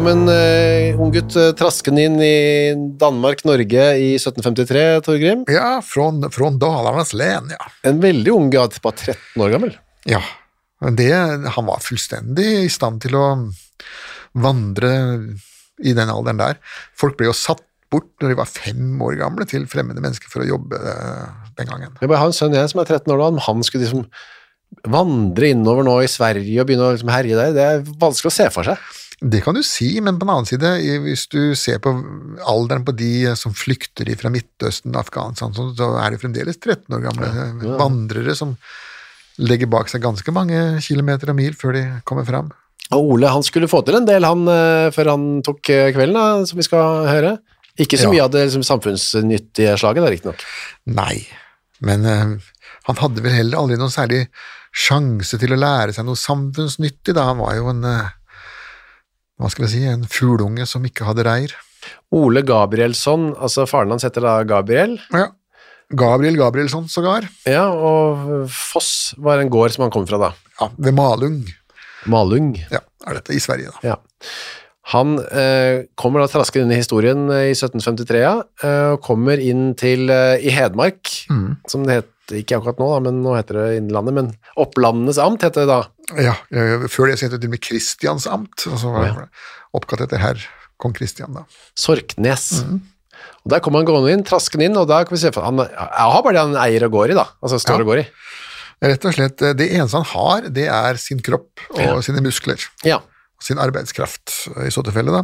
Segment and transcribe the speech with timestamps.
[0.00, 5.42] Kom en uh, ung gutt uh, traskende inn i Danmark-Norge i 1753, Torgrim.
[5.52, 6.06] Ja, fra
[6.56, 7.66] Dalarnas len, ja.
[7.84, 9.74] En veldig ung gutt, bare 13 år gammel.
[10.08, 10.22] Ja,
[10.96, 11.10] det,
[11.52, 13.26] han var fullstendig i stand til å
[14.40, 14.94] vandre
[15.84, 16.56] i den alderen der.
[16.96, 17.60] Folk ble jo satt
[17.92, 21.28] bort når de var fem år gamle til fremmede mennesker for å jobbe eh,
[21.60, 21.92] den gangen.
[22.00, 24.08] Jeg har en sønn jeg som er 13 år nå, om han skulle liksom
[24.96, 28.38] vandre innover nå i Sverige og begynne å liksom herje der, det er vanskelig å
[28.38, 28.90] se for seg.
[29.20, 30.68] Det kan du si, men på den annen side,
[31.04, 31.92] hvis du ser på
[32.48, 37.28] alderen på de som flykter fra Midtøsten, Afghanistan, så er det fremdeles 13 år gamle
[37.28, 37.74] ja.
[37.76, 38.54] vandrere som
[39.40, 42.48] legger bak seg ganske mange kilometer og mil før de kommer fram.
[42.96, 46.16] Og Ole han skulle få til en del han, eh, før han tok eh, kvelden,
[46.16, 47.36] da, som vi skal høre.
[47.80, 48.14] Ikke så Ja.
[48.14, 50.42] mye av det liksom, samfunnsnyttige slaget, riktignok.
[50.90, 51.26] Nei,
[51.80, 52.40] men uh,
[52.88, 54.24] han hadde vel heller aldri noen særlig
[54.70, 58.10] sjanse til å lære seg noe samfunnsnyttig, da han var jo en eh,
[59.40, 61.54] hva skal vi si, en fugleunge som ikke hadde reir.
[62.12, 65.30] Ole Gabrielsson, altså faren hans heter da Gabriel, Ja.
[65.90, 70.28] Gabriel Gabrielsson sågar, ja, og Foss var en gård som han kom fra da.
[70.60, 71.40] ja, ved Malung,
[72.06, 72.52] Malung.
[72.70, 72.78] ja,
[73.08, 73.80] er dette i Sverige da.
[73.82, 73.96] Ja.
[74.92, 79.38] Han eh, kommer da traskende inn i historien eh, i 1753, ja, eh, og kommer
[79.42, 81.56] inn til eh, i Hedmark, Mm.
[81.70, 84.30] som det het ikke akkurat nå, da, men nå heter det Innlandet, men
[84.62, 85.80] Opplandenes amt heter det da.
[86.18, 89.26] Ja, eh, før det het det til og med Kristiansamt, og så var Ja.
[89.74, 90.40] oppkalt etter herr
[90.80, 91.44] kong Kristian da.
[91.76, 92.62] Sorknes.
[92.64, 92.80] Mm.
[93.44, 95.56] Og der kommer han gående inn, traskende inn, og da kan vi se for han,
[95.58, 97.80] jeg har bare det han eier og går i da, altså står Ja.
[97.84, 98.06] og går i.
[98.82, 102.00] Rett og slett, eh, det eneste han har, det er sin kropp og Ja.
[102.00, 102.58] sine muskler.
[102.84, 102.96] Ja,
[103.40, 105.12] Og sin arbeidskraft eh, i så tilfelle.
[105.12, 105.22] Da.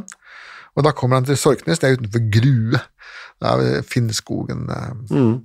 [0.76, 2.80] Og da kommer han til Sorknes, det er utenfor Grue.
[3.40, 4.66] Det er ved Finnskogen,
[5.10, 5.42] Mm.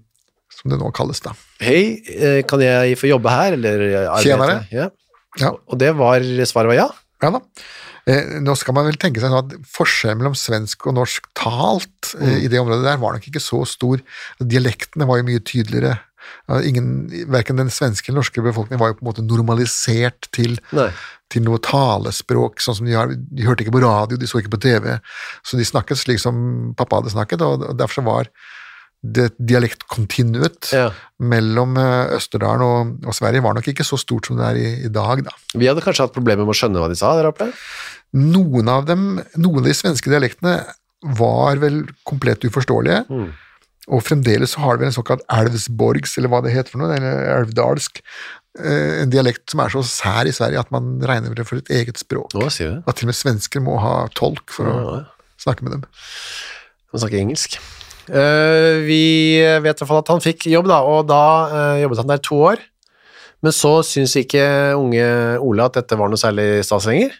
[0.49, 1.19] som det nå kalles.
[1.21, 1.31] da.
[1.59, 4.23] hei, kan jeg få jobbe her, eller arbeide?
[4.23, 4.67] Tjenere.
[4.71, 4.89] Ja.
[5.39, 5.53] Ja.
[5.53, 6.89] Og det var, svaret var ja.
[7.21, 7.41] Ja da.
[8.09, 12.39] Eh, nå skal man vel tenke seg at forskjellen mellom svensk og norsk talt eh,
[12.47, 14.01] i det området der var nok ikke så stor.
[14.41, 15.99] Dialektene var jo mye tydeligere.
[16.65, 20.57] Ingen, Verken den svenske eller norske befolkningen var jo på en måte normalisert til,
[21.33, 23.09] til noe talespråk, sånn som de har.
[23.09, 24.93] De hørte ikke på radio, de så ikke på TV,
[25.45, 26.35] så de snakket slik som
[26.77, 28.29] pappa hadde snakket, og og derfor så var
[29.03, 30.91] det dialektkontinuet Ja.
[31.19, 34.67] mellom eh, Østerdalen og, og Sverige var nok ikke så stort som det er i,
[34.85, 35.33] i dag, da.
[35.57, 37.47] Vi hadde kanskje hatt problemer med å skjønne hva de sa der oppe.
[38.13, 40.59] Noen av dem, noen av de svenske dialektene
[41.17, 43.31] var vel komplett uforståelige, Mm.
[43.89, 47.31] og fremdeles så har vi en såkalt elvsborgs, eller hva det heter for noe, eller
[47.39, 48.03] elvdalsk,
[48.61, 51.71] eh, en dialekt som er så sær i Sverige at man regner det for et
[51.73, 52.29] eget språk.
[52.37, 52.69] Vi.
[52.85, 55.05] At til og med svensker må ha tolk for å Ja, ja.
[55.41, 55.85] snakke med dem.
[56.93, 57.57] Man snakker engelsk.
[58.11, 62.03] Eh, vi vet i hvert fall at han fikk jobb, da, og da eh, jobbet
[62.03, 62.67] han der to år.
[63.41, 64.43] Men så syns ikke
[64.77, 65.05] unge
[65.41, 67.15] Ola at dette var noe særlig stas lenger.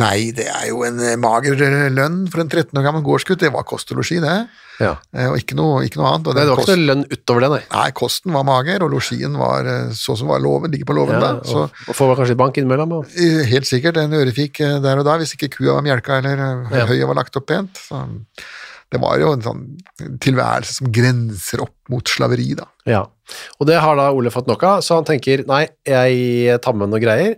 [0.00, 1.60] Nei, det er jo en eh, mager
[1.94, 4.38] lønn for en 13 år gammel gårdsgutt, det var kost og losji, det,
[4.80, 4.96] Ja.
[5.28, 6.32] Og ikke noe, ikke noe annet.
[6.32, 7.60] Nei, det var ikke noe lønn utover det, nei.
[7.76, 11.20] Nei, kosten var mager, og losjien var så som var loven, ligger på loven Ja,
[11.22, 12.96] da, så og, og får kanskje litt bank innimellom.
[12.98, 13.14] Og.
[13.52, 17.20] Helt sikkert en ørefik der og da, hvis ikke kua var mjelka eller høyet var
[17.20, 17.84] lagt opp pent.
[17.86, 18.02] Så
[18.94, 19.64] det var jo en sånn
[20.22, 22.68] tilværelse som grenser opp mot slaveri, da.
[22.88, 23.02] Ja,
[23.58, 26.92] og det har da Ole fått nok av, så han tenker, nei, jeg tar med
[26.92, 27.34] noen greier,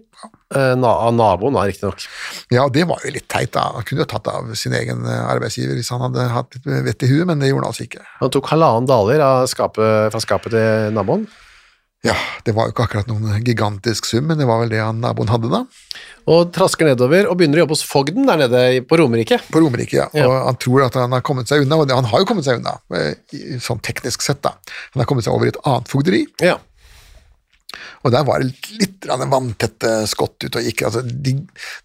[0.53, 2.05] eh, na av naboen da, riktig nok.
[2.53, 3.69] Ja, det var jo litt teit, da.
[3.79, 7.07] Han kunne jo tatt av sin egen eh, arbeidsgiver hvis han hadde hatt litt vett
[7.07, 8.05] i huet, men det gjorde han altså ikke.
[8.21, 11.27] Han tok halvannen daler skapet, fra skapet til naboen,
[12.05, 12.15] Ja,
[12.47, 15.33] det var jo ikke akkurat noen gigantisk sum, men det var vel det han naboen
[15.33, 15.65] hadde, da.
[16.27, 19.39] Og trasker nedover og begynner å jobbe hos Fogden der nede på Romerike.
[19.53, 20.07] På Romerike, ja.
[20.17, 20.27] Ja.
[20.27, 22.59] Og han tror at han har kommet seg unna, og han har jo kommet seg
[22.61, 23.13] unna, eh,
[23.63, 24.57] sånn teknisk sett, da.
[24.95, 26.59] Han har kommet seg over i et annet fogderi, Ja,
[28.03, 30.85] og der var det litt vanntette skott ut og gikk.
[30.89, 31.35] Altså, de,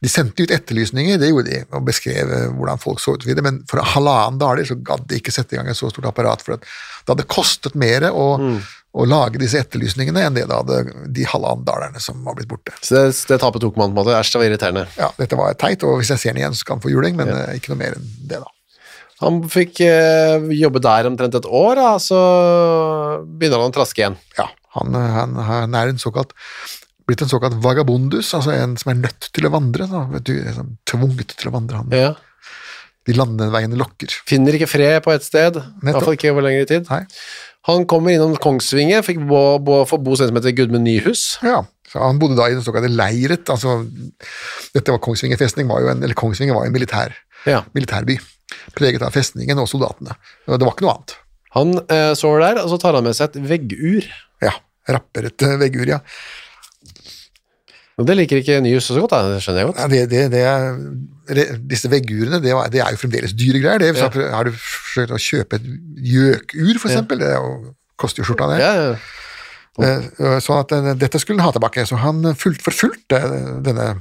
[0.02, 3.32] de sendte ut etterlysninger, det gjorde de, og beskrev eh, hvordan folk så ut og
[3.32, 6.10] videre, men for halvannen daler så gadd de ikke sette i gang et så stort
[6.12, 11.10] apparat, for det hadde kostet mer å, å lage disse etterlysningene enn det det hadde
[11.16, 12.76] de halvannen dalerne som var blitt borte.
[12.82, 14.88] så det, det tapet tok man på en måte, æsj, det var irriterende.
[15.00, 17.20] Ja, dette var teit, og hvis jeg ser den igjen, så skal han få juling,
[17.20, 17.46] men ja.
[17.58, 18.56] ikke noe mer enn det, da.
[19.22, 22.22] Han fikk eh, jobbe der omtrent et år, da, så
[23.22, 24.18] begynner han å traske igjen.
[24.40, 24.48] Ja,
[24.78, 26.34] han, han, han er en såkalt
[27.10, 29.88] blitt en såkalt vagabondus, altså en som er nødt til å vandre.
[29.90, 31.82] Da, vet du, liksom, tvunget til å vandre.
[31.82, 32.12] Han, Ja.
[33.10, 34.14] De landeveiene lokker.
[34.30, 36.86] Finner ikke fred på et sted, i hvert fall ikke over lengre tid.
[36.92, 37.00] Nei.
[37.66, 41.24] Han kommer innom Kongsvinge, fikk bo, bo, få bo en som heter Gudmund Nyhus.
[41.42, 43.50] Ja, så Han bodde da i den såkalte leiret.
[43.50, 43.80] altså
[44.76, 47.18] dette var Kongsvinger festning, var jo en, eller Kongsvinger var en militær,
[47.50, 47.64] Ja.
[47.74, 48.20] militærby.
[48.78, 50.14] Preget av festningen og soldatene.
[50.46, 51.18] Det var ikke noe annet.
[51.58, 54.06] Han eh, sover der, og så tar han med seg et veggur.
[54.88, 56.00] Ja, Rapper et eh, veggur, ja.
[58.00, 59.80] Og det liker ikke Nyhus så godt, da, det skjønner jeg godt.
[59.82, 63.84] Ja, det, det, det er, disse veggurene det, er jo fremdeles dyre greier.
[63.84, 64.08] Det, Ja.
[64.34, 65.68] Har du forsøkt å kjøpe et
[66.12, 67.22] gjøkur, for eksempel?
[67.22, 68.62] Det er jo, koster jo skjorta, det.
[68.64, 70.38] Ja, ja.
[70.44, 71.86] Sånn at eh, dette skulle han ha tilbake.
[71.88, 73.20] Så han fulgt, forfulgte
[73.68, 73.92] denne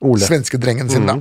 [0.00, 0.24] Ole.
[0.24, 1.18] svenske drengen sin, da.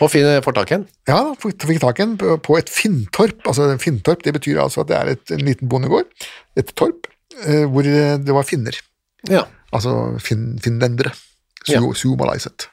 [0.00, 0.86] Og fin får tak i den?
[1.10, 3.44] Ja, fikk tak i den på- et finntorp.
[3.46, 6.08] Altså en Finntorp det betyr altså at det er et, en liten bondegård,
[6.56, 7.10] et torp,
[7.70, 8.78] hvor eh, det var finner.
[9.30, 9.44] Ja,
[9.74, 9.92] Altså
[10.22, 11.10] fin, finlendere.
[11.66, 11.80] Ja.
[11.82, 12.68] Su, Suomalaiset.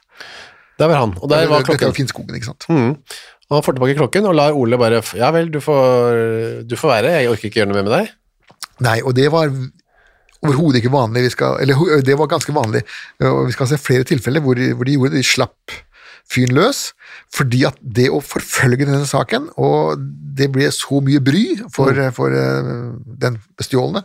[0.78, 1.14] der var han.
[1.20, 1.94] Og der var Dette er var klokken.
[1.96, 2.66] Finnskogen, ikke sant.
[2.70, 2.92] Mm.
[3.50, 6.88] Og han får tilbake klokken og lar Ole bare Ja vel, du får, du får
[6.94, 8.12] være, jeg orker ikke gjøre noe mer med deg.
[8.86, 9.50] Nei, og det var
[10.44, 11.26] overhodet ikke vanlig.
[11.26, 12.82] Vi skal, eller det var ganske vanlig.
[13.20, 15.22] og Vi skal se flere tilfeller hvor, hvor de gjorde det.
[15.22, 15.76] De slapp
[16.30, 16.80] fyren løs,
[17.34, 20.00] fordi at det å forfølge denne saken, og
[20.34, 21.44] det ble så mye bry
[21.74, 22.72] for, for eh,
[23.22, 24.04] den bestjålne,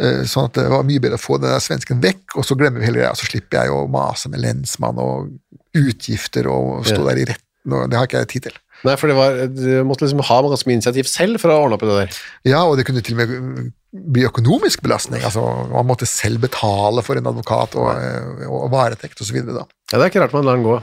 [0.00, 2.58] eh, sånn at det var mye bedre å få den der svensken vekk, og så
[2.58, 3.16] glemmer vi heller greia.
[3.16, 5.32] så slipper jeg å mase med lensmann og
[5.76, 8.62] utgifter og stå der i retten, og det har ikke jeg tid til.
[8.84, 11.78] Nei, for det var, du måtte liksom ha ganske mye initiativ selv for å ordne
[11.78, 12.18] opp i det der.
[12.50, 15.24] Ja, og det kunne til og med bli økonomisk belastning.
[15.24, 15.42] altså
[15.72, 19.40] Man måtte selv betale for en advokat og, eh, og varetekt osv.
[19.40, 20.76] Ja, Det er ikke rart man lar den gå.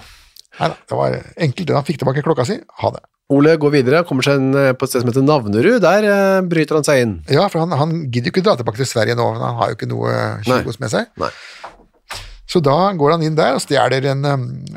[0.60, 1.18] Neida, det var
[1.48, 1.74] enkelt.
[1.78, 2.60] Han fikk tilbake klokka si.
[2.82, 3.04] Ha det.
[3.34, 5.80] Ole går videre, kommer seg inn eh, på et sted som heter Navnerud.
[5.84, 7.14] Der eh, bryter han seg inn.
[7.32, 9.78] Ja, for han, han gidder jo ikke dra tilbake til Sverige nå, han har jo
[9.80, 10.12] ikke noe
[10.46, 11.10] kjigos med seg.
[11.22, 11.32] Nei.
[12.54, 14.28] Så da går han inn der og stjeler en,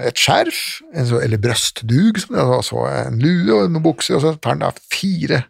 [0.01, 0.61] et skjerf,
[0.97, 4.33] en så, eller brøstdug, som det og så en lue og noen bukser, og så
[4.39, 5.43] tar han da fire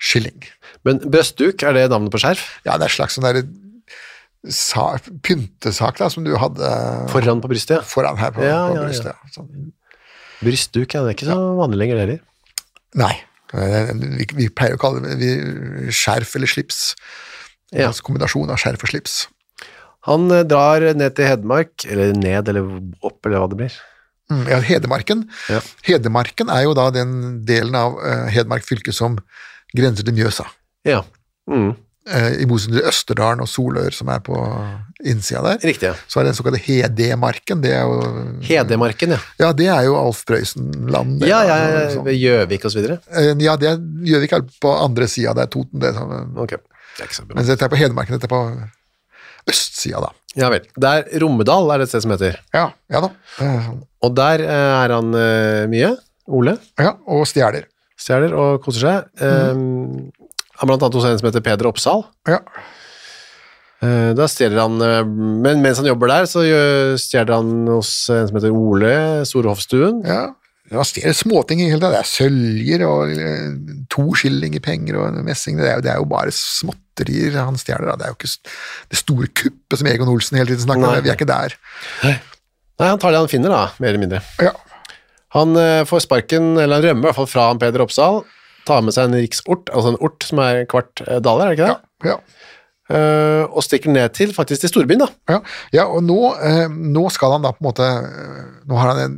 [0.00, 0.46] skilling.
[0.86, 2.46] Men brøstduk, er det navnet på skjerf?
[2.64, 3.44] Ja, det er et slags sånn derre
[4.48, 4.96] sa,
[5.26, 6.68] pyntesak da, som du hadde
[7.12, 7.86] Foran på brystet, ja.
[7.86, 9.14] foran her på, Ja, på ja, brystet.
[9.14, 9.32] ja.
[9.34, 9.72] Sånn.
[10.44, 11.02] Brystduk, ja.
[11.02, 12.20] Det er ikke så vanlig lenger, det heller.
[13.00, 13.14] Nei,
[13.56, 13.90] eh,
[14.20, 16.82] vi, vi pleier å kalle det vi, skjerf eller slips.
[17.74, 17.88] Ja.
[17.88, 19.16] Altså kombinasjon av skjerf og slips.
[20.06, 22.68] Han eh, drar ned til Hedmark, eller ned eller
[23.02, 23.78] opp, eller hva det blir.
[24.30, 25.24] Mm, ja, Hedmarken.
[25.50, 25.60] Ja.
[25.86, 29.18] Hedmarken er jo da den delen av eh, Hedmark fylke som
[29.76, 30.46] grenser til Mjøsa.
[30.86, 31.02] Ja.
[31.50, 31.74] Mm.
[32.06, 34.36] Eh, I motsetning til Østerdalen og Solør, som er på
[35.04, 35.56] innsida der.
[35.66, 35.94] Riktig, ja.
[36.06, 37.60] Så er det den såkalte Hedmarken.
[37.64, 37.96] Det er jo
[38.46, 39.18] Hedemarken, ja.
[39.42, 41.18] Ja, det er jo Alf Prøysen-land.
[41.20, 43.00] det, Ja, ja, ja, ved Gjøvik og så videre.
[43.10, 45.94] Eh, Ja, det er Gjøvik er på andre sida, det er Toten, det.
[45.98, 46.58] sånn, Okay.
[46.98, 47.34] det er.
[47.34, 48.42] Mens dette er på Hedmarken, dette er på
[49.50, 50.10] østsida, da.
[50.36, 50.64] Ja vel.
[50.78, 52.38] Der, Rommedal er det et sted som heter.
[52.54, 53.10] Ja, ja da.
[53.38, 53.82] Det er sånn.
[54.04, 55.10] Og der eh, er han
[55.70, 55.96] mye.
[56.26, 57.66] Ole Ja, og stjeler.
[57.96, 59.04] stjeler og koser seg.
[59.22, 59.26] Mm.
[59.26, 60.12] han
[60.64, 62.06] blant annet hos en som heter Peder Oppsal.
[62.30, 62.40] Ja.
[63.84, 66.40] Eh, da stjeler han eh, Men mens han jobber der, så
[66.96, 68.96] stjeler han hos en som heter Ole
[69.28, 70.02] Storhoffstuen.
[70.08, 70.24] ja.
[70.72, 71.92] Han stjeler småting i hele tatt.
[71.94, 73.50] Det er søljer og eh,
[73.92, 75.60] to skilling i penger og messing.
[75.60, 77.92] Det er, jo, det er jo bare småtterier han stjeler.
[77.94, 78.32] Det er jo ikke
[78.90, 81.04] det store kuppet som Egon Olsen hele tiden snakker om.
[81.04, 81.54] Vi er ikke der.
[82.02, 82.16] Nei,
[82.82, 84.24] han tar det han finner, da, mer eller mindre.
[84.42, 84.56] Ja.
[85.38, 85.54] Han
[85.86, 88.24] får sparken, eller han rømmer i hvert fall fra Peder Oppsal.
[88.66, 91.58] Tar med seg en riksort, altså en ort som er kvart eh, daler, er det
[91.58, 92.10] ikke det?
[92.10, 92.52] Ja, ja.
[92.86, 95.08] Uh, og stikker ned til faktisk til storbyen, da.
[95.26, 95.40] Ja,
[95.74, 97.86] ja og nå, uh, nå skal han da på en måte
[98.62, 99.16] Nå, har han en,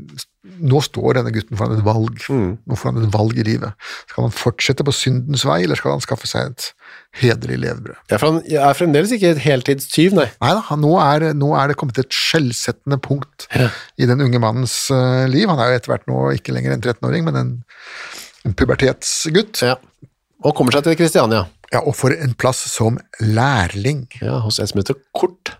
[0.64, 2.23] nå står denne gutten foran et valg.
[2.33, 3.88] Nå får han et valg i livet.
[4.09, 6.71] Skal han fortsette på syndens vei, eller skal han skaffe seg et
[7.21, 7.99] hederlig levebrød?
[8.09, 10.28] Ja, for han er fremdeles ikke et heltidstyv, nei.
[10.40, 14.78] Nei da, nå er, nå er det kommet et skjellsettende punkt i den unge mannens
[14.95, 15.49] uh, liv.
[15.50, 18.18] Han er jo etter hvert nå ikke lenger en 13-åring, men en, en
[18.57, 19.62] pubertetsgutt.
[19.67, 19.76] Ja.
[20.45, 21.47] Og kommer seg til Kristiania.
[21.73, 24.07] Ja, og får en plass som lærling.
[24.23, 25.57] Ja, hos en som heter Kort.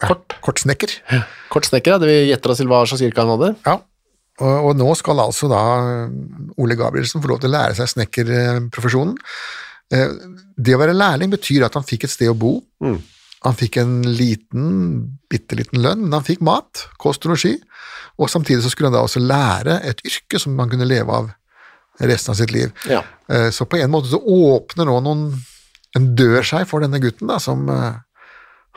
[0.00, 0.36] Kort.
[0.44, 0.92] Kortsnekker.
[1.52, 2.00] Kort snekker, ja.
[2.00, 3.50] Det vi gjetter oss til hva slags yrke han hadde.
[3.66, 3.74] Ja,
[4.40, 5.60] og, og nå skal altså da
[6.60, 9.16] Ole Gabrielsen få lov til å lære seg snekkerprofesjonen.
[9.92, 10.12] Eh,
[10.56, 12.54] Det å være lærling betyr at han fikk et sted å bo.
[13.40, 14.64] Han fikk en liten,
[15.32, 17.54] bitte liten lønn, men han fikk mat, kost og losji.
[18.20, 21.30] Og samtidig så skulle han da også lære et yrke som han kunne leve av
[22.00, 22.70] resten av sitt liv.
[22.88, 23.02] Ja.
[23.28, 25.26] Eh, Så på en måte så åpner nå noen,
[25.96, 27.98] en dør seg for denne gutten da, som eh,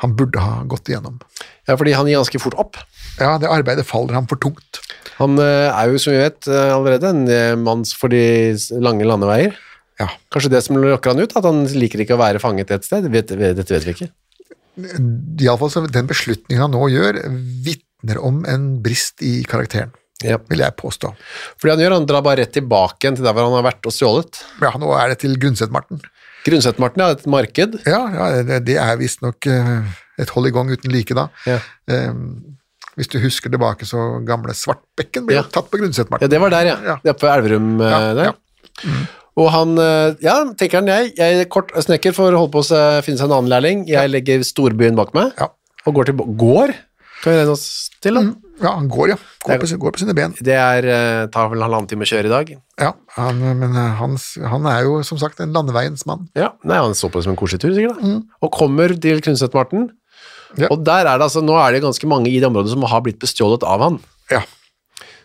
[0.01, 1.19] han burde ha gått igjennom.
[1.67, 2.79] ja, fordi han gir ganske fort opp.
[3.19, 4.81] Ja, det arbeidet faller ham for tungt.
[5.19, 8.23] Han eh, er jo, som vi vet allerede, en mann for de
[8.81, 9.53] lange landeveier.
[10.01, 10.09] Ja.
[10.33, 13.05] Kanskje det som lokker han ut, at han liker ikke å være fanget et sted.
[13.13, 14.09] Dette vet vi ikke.
[15.43, 17.19] Iallfall så den beslutningen han nå gjør,
[17.65, 20.37] vitner om en brist i karakteren, Ja.
[20.49, 21.11] vil jeg påstå.
[21.59, 23.85] Fordi han gjør, han drar bare rett tilbake igjen til der hvor han har vært
[23.89, 24.41] og stjålet.
[24.63, 26.01] Ja, nå er det til Grundset-Marten.
[26.45, 27.11] Grunnsettmarten ja.
[27.15, 27.77] et marked.
[27.87, 29.85] Ja, ja, det, det er visstnok uh,
[30.19, 31.27] et hold i gang uten like, da.
[31.47, 31.59] Ja.
[31.87, 32.57] Um,
[32.99, 35.43] hvis du husker tilbake, så gamle Svartbekken ble Ja.
[35.49, 36.29] tatt på Ja, Grundset-Marten.
[36.29, 36.75] det var der, ja.
[36.91, 36.95] Ja.
[37.03, 38.31] Det er på Elverum eh, Ja, der.
[38.33, 38.91] ja.
[39.39, 42.81] Og han, eh, ja, tenker han, jeg, jeg kort snekker for å holde på å
[43.01, 43.87] finne seg en annen lærling.
[43.89, 45.47] Jeg legger storbyen bak meg, Ja.
[45.87, 46.75] og går til, går,
[47.23, 47.65] kan vi regne oss
[48.03, 48.21] til da.
[48.61, 49.17] Ja, han går, ja.
[49.43, 50.35] Går på, går på sine ben.
[50.37, 52.51] Det er, eh, tar vel halvannen time å kjøre i dag.
[52.79, 54.13] Ja, han, men eh, han,
[54.51, 56.27] han er jo som sagt en landeveiens mann.
[56.37, 58.15] Ja, nei, han så på det som en koselig tur, sikkert da.
[58.45, 59.89] Og kommer til Kunstnermarten,
[60.61, 60.67] Ja.
[60.69, 63.01] og der er det altså, nå er det ganske mange i det området som har
[63.01, 63.95] blitt bestjålet av han.
[64.29, 64.43] Ja.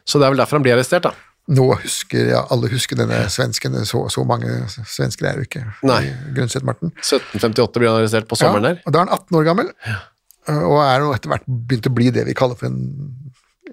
[0.08, 1.12] Så det er vel derfor han blir arrestert da.
[1.48, 4.48] Nå husker ja, alle husker denne svensken, så, så mange
[4.88, 6.02] svensker er jo ikke Nei.
[6.08, 6.90] i Grundset-Marten.
[7.00, 8.80] 1758 blir han arrestert på sommeren der.
[8.84, 9.70] Og da er han 18 år gammel,
[10.48, 12.80] og er nå etter hvert begynt å bli det vi kaller for en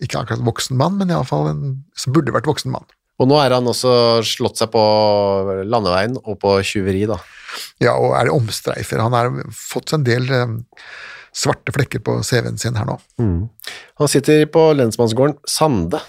[0.04, 1.66] ikke akkurat voksen mann, men iallfall en
[1.96, 2.88] som burde vært voksen mann.
[3.22, 3.92] Og nå er han også
[4.28, 4.82] slått seg på
[5.64, 7.20] landeveien og på tjuveri da.
[7.80, 9.00] Ja, og er det omstreifer.
[9.00, 10.58] Han har fått seg en del eh,
[11.36, 12.98] svarte flekker på CV-en sin her nå,
[14.02, 16.02] Han sitter på lensmannsgården Sande.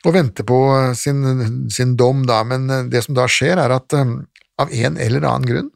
[0.00, 1.22] og venter på eh, sin,
[1.70, 2.42] sin dom, da.
[2.42, 5.70] Men eh, det som da skjer, er at av en eller annen grunn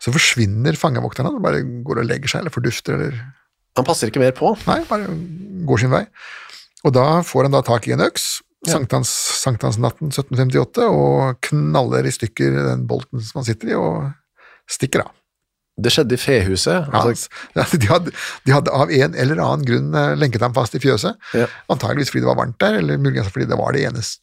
[0.00, 1.28] så forsvinner fangevokteren.
[1.30, 3.18] Han bare går og legger seg, eller fordufter, eller
[3.78, 4.54] Han passer ikke mer på.
[4.66, 5.06] Nei, bare
[5.68, 6.04] går sin vei.
[6.84, 9.08] Og da får han da tak i en øks, sankthans,
[9.44, 14.10] sankthansnatten 1758, og knaller i stykker den bolten som han sitter i, og
[14.70, 15.12] stikker av.
[15.80, 16.88] Det skjedde i fehuset.
[16.92, 18.12] Ja, Altså, ja, de, hadde,
[18.44, 21.46] de hadde av en eller annen grunn eh, lenket ham fast i fjøset, Ja.
[21.72, 24.20] antageligvis fordi det var varmt der, eller muligens fordi det var det ene s- s-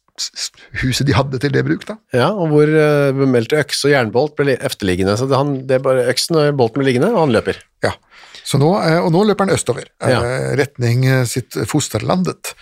[0.82, 1.86] huset de hadde til det bruk.
[1.88, 1.96] da.
[2.16, 5.16] ja, og hvor uh, øks og jernbolt ble efterliggende.
[5.20, 7.60] Så det, han, det er bare øksen og bolten blir liggende, og han løper.
[7.84, 7.94] Ja.
[8.42, 10.20] Så nå, uh, og nå løper han østover, uh, Ja.
[10.58, 12.54] retning sitt fosterlandet.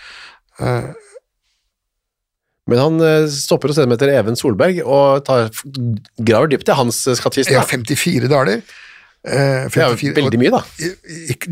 [2.67, 5.51] Men han stopper en som heter Even Solberg og tar,
[6.17, 7.53] graver dypt i hans skattkiste.
[7.53, 8.65] Ja, 54 daler.
[9.25, 10.61] Eh, Det er jo veldig mye, da.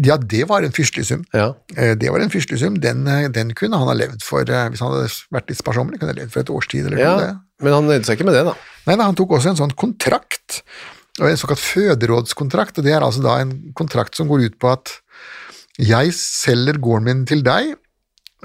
[0.06, 1.26] Ja, det var en fyrstelig sum.
[1.34, 1.54] Ja.
[1.76, 2.76] Eh, Det var en fyrstelig sum.
[2.80, 6.14] Den, eh, den kunne han ha levd for, hvis han hadde vært litt sparsommelig, kunne
[6.14, 7.26] han levd for et års tid eller ja, noe.
[7.26, 7.64] det.
[7.66, 8.54] men han nøyde seg ikke med det, da.
[8.88, 10.62] Nei, da, han tok også en sånn kontrakt,
[11.20, 15.00] en såkalt føderådskontrakt, og det er altså da en kontrakt som går ut på at
[15.80, 17.74] jeg selger gården min til deg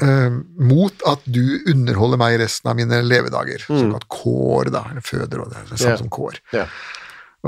[0.02, 3.62] eh, mot at du underholder meg resten av mine levedager.
[3.66, 6.00] Såkalt kår, da, eller føderåd, det er det samme yeah.
[6.00, 6.40] Som kår.
[6.56, 6.66] Ja.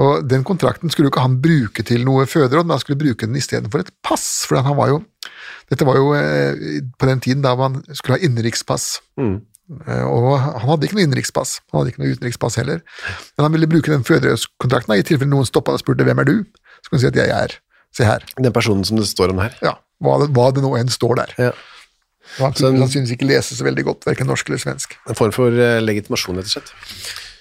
[0.01, 3.27] Og den kontrakten skulle jo ikke han bruke til noe føderåd, men han skulle bruke
[3.29, 5.03] den istedenfor et pass, for han var jo
[5.71, 9.01] Dette var jo eh, på den tiden da man skulle ha innenrikspass.
[9.21, 9.37] Mm.
[9.87, 12.83] Eh, Og han hadde ikke noe innenrikspass, han hadde ikke noe utenrikspass heller.
[13.37, 16.35] Men han ville bruke den føderådskontrakten i tilfelle noen stoppa og spurte hvem er du,
[16.83, 17.59] så kunne han si at jeg er
[17.93, 18.23] Se her.
[18.41, 19.53] Den personen som det står om her.
[19.61, 21.33] Ja, hva det, hva det nå enn står der.
[21.37, 21.51] Ja.
[22.39, 24.95] Han kunne sannsynligvis ikke lese så veldig godt, verken norsk eller svensk.
[25.13, 26.73] En form for eh, legitimasjon, rett og slett.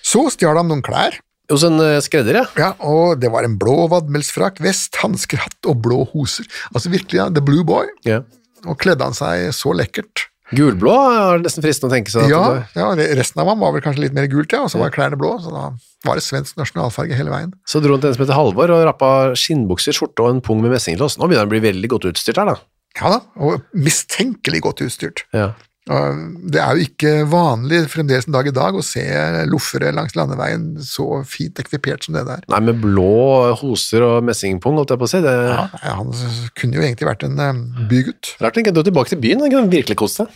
[0.03, 1.15] Så stjal han noen klær,
[1.51, 2.46] Hos en eh, skredder, ja.
[2.60, 6.48] ja, og det var en blå vadmelsfrakk, vest, hansker, hatt og blå hoser.
[6.72, 7.91] Altså virkelig, ja, the blue boy.
[8.08, 8.24] ja.
[8.70, 10.27] Og kledde han seg så lekkert.
[10.51, 12.27] Gulblå er nesten fristende å tenke seg.
[12.29, 12.41] Ja,
[12.75, 15.17] ja, resten av ham var vel kanskje litt mer gult, ja, og så var klærne
[15.20, 15.63] blå, så da
[16.05, 17.55] var det svensk nasjonalfarge hele veien.
[17.65, 20.62] så dro han til en som heter Halvor og rappa skinnbukser, skjorte og en pung
[20.62, 21.17] med messinglås.
[21.17, 22.58] Nå begynner han å bli veldig godt utstyrt her, da.
[23.00, 25.24] Ja da, og mistenkelig godt utstyrt.
[25.34, 25.53] Ja.
[25.90, 29.02] Det er jo ikke vanlig fremdeles en dag i dag å se
[29.50, 32.44] loffere langs landeveien så fint ekvipert som det der.
[32.54, 35.22] Nei, med blå hoser og messingpung, holdt jeg på å si.
[35.26, 35.66] Det Ja,
[35.98, 36.12] han
[36.60, 38.36] kunne jo egentlig vært en eh, bygutt.
[38.44, 39.42] rart han ikke dro tilbake til byen.
[39.42, 40.30] Han kunne virkelig kost seg.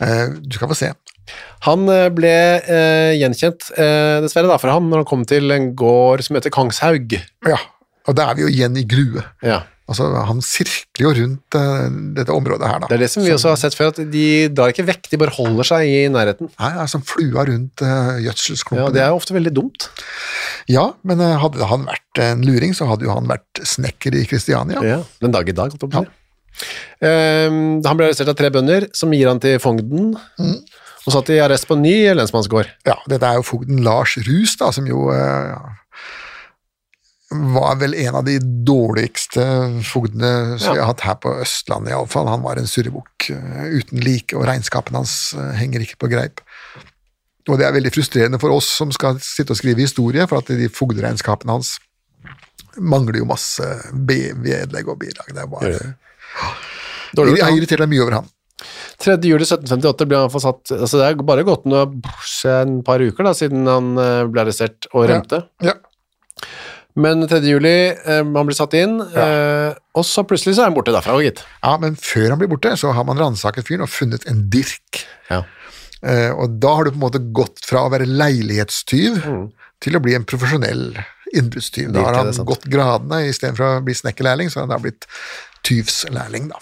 [0.00, 0.90] Eh, Du skal få se.
[1.68, 5.68] Han eh, ble eh, gjenkjent, eh, dessverre da, for ham, når han kom til en
[5.78, 7.12] gård som heter Kongshaug.
[7.46, 7.60] Ja,
[8.08, 9.22] og da er vi jo igjen i Grue.
[9.46, 9.60] Ja.
[9.90, 12.88] Altså, han sirkler jo rundt uh, dette området her, da.
[12.88, 15.18] Det er det som vi også har sett før, at de drar ikke vekk, de
[15.20, 16.52] bare holder seg i nærheten.
[16.54, 18.88] Nei, det er som flua rundt uh, Ja.
[18.94, 19.90] Det er jo ofte veldig dumt.
[20.70, 24.24] Ja, men uh, hadde han vært en luring, så hadde jo han vært snekker i
[24.30, 24.84] Kristiania.
[24.86, 26.18] Ja, Den dag i dag, holdt jeg på å si.
[27.02, 30.12] Ehm, han ble arrestert av tre bønder, som gir han til fogden,
[31.02, 32.70] og satt i arrest på en ny lensmannsgård.
[32.86, 35.56] Ja, dette er jo fogden Lars Rus, da, som jo eh,
[37.54, 39.44] var vel en av de dårligste
[39.86, 40.72] fogdene som Ja.
[40.74, 42.28] vi har hatt her på Østlandet, iallfall.
[42.28, 46.40] Han var en surrebukk eh, uten like, og regnskapene hans eh, henger ikke på greip.
[47.48, 50.46] Og det er veldig frustrerende for oss som skal sitte og skrive historie, for at
[50.52, 51.78] de fogderegnskapene hans
[52.78, 55.32] mangler jo masse vedlegg og bidrag.
[55.34, 55.72] Det er bare
[57.36, 58.30] Jeg har irritert meg mye over han.
[59.02, 59.16] 3.
[59.26, 61.80] juli 1758 ble han forsatt altså Det er bare gått nå
[62.46, 65.18] en par uker da, siden han eh, ble arrestert og Ja.
[65.66, 65.74] Ja.
[66.94, 67.40] Men 3.
[67.48, 71.16] juli, eh, han blir satt inn, eh, og så plutselig så er han borte derfra,
[71.24, 71.40] gitt.
[71.62, 75.00] ja, men før han blir borte, så har man ransaket fyren og funnet en dirk.
[75.30, 75.42] Ja.
[76.02, 79.22] Eh, og da har du på en måte gått fra å være leilighetstyv
[79.82, 80.90] til å bli en profesjonell
[81.32, 81.94] innbruddstyv.
[81.94, 85.08] Da har han gått gradene, istedenfor å bli snekkerlærling, så har han da blitt
[85.64, 86.60] tyvslærling, da.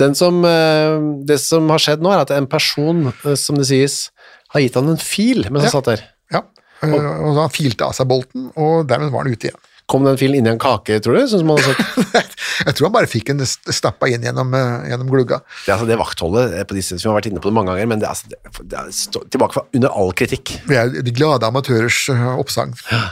[0.00, 4.08] Den som, det som har skjedd nå, er at en person, som det sies,
[4.52, 6.02] har gitt han en fil mens han satt der.
[6.32, 6.42] Ja,
[6.86, 9.60] eh, og så han filte av seg bolten, og dermed var han ute igjen.
[9.92, 11.24] Kom den filen inn i en kake, tror du?
[11.28, 12.36] Sånn som man sett?
[12.64, 15.40] Jeg tror han bare fikk den st- stappa inn gjennom, eh, gjennom glugga.
[15.66, 17.90] Det, altså, det vaktholdet eh, på disse som har vært inne på det mange ganger,
[17.90, 20.54] men det er, altså, det, det er stå- tilbake for under all kritikk.
[20.70, 21.98] Vi er de glade amatørers
[22.38, 22.72] oppsang.
[22.78, 23.10] oppsang.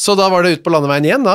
[0.00, 1.34] Så da var det ut på landeveien igjen, da.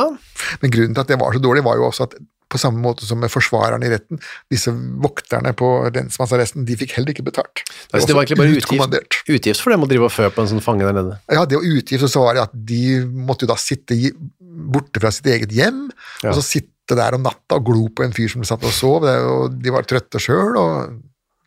[0.63, 2.15] Men grunnen til at det var så dårlig, var jo også at
[2.55, 4.21] på samme måte som med forsvarerne i retten,
[4.51, 4.71] disse
[5.03, 7.63] vokterne på lensmannsarresten, de fikk heller ikke betalt.
[7.91, 10.53] Altså, det var egentlig bare utgift, utgift for dem å drive og fø på en
[10.55, 11.19] sånn fange der nede.
[11.31, 13.97] Ja, det å utgift, og så var det at de måtte jo da sitte
[14.39, 15.89] borte fra sitt eget hjem,
[16.24, 16.31] Ja.
[16.31, 19.03] og så sitte der om natta og glo på en fyr som satt og sov,
[19.03, 21.00] og de var trøtte sjøl, og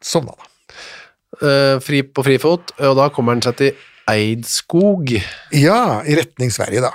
[0.05, 0.53] sovna da.
[1.39, 3.75] Uh, fri på frifot, og da kommer han seg til
[4.09, 5.13] Eidskog.
[5.55, 6.93] Ja, i retning Sverige, da.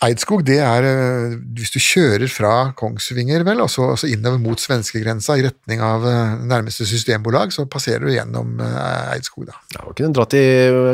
[0.00, 4.60] Eidskog, det er eh, hvis du kjører fra Kongsvinger, vel, og så, altså innover mot
[4.60, 9.58] svenskegrensa i retning av eh, nærmeste systembolag, så passerer du gjennom eh, Eidskog, da.
[9.76, 10.44] Ja, vi kunne dratt i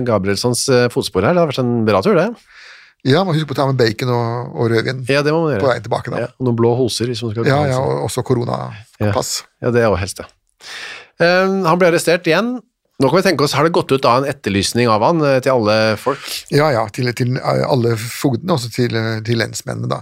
[0.07, 2.27] Gabrielssons fotspor her, det har vært en bra tur, det.
[3.07, 5.61] Ja, må huske på å ta med bacon og, og rødvin Ja, det må man
[5.63, 6.25] på veien tilbake, da.
[6.25, 9.37] Ja, og noen blå hoser, hvis man skal Ja, ja, og også koronapass.
[9.63, 10.27] Ja, det er jo helst det.
[11.23, 12.57] Um, han ble arrestert igjen.
[12.97, 15.39] Nå kan vi tenke oss, har det gått ut da en etterlysning av han eh,
[15.45, 16.23] til alle folk?
[16.49, 19.99] Ja, ja, til, til alle fogdene, også til, til lensmennene, da.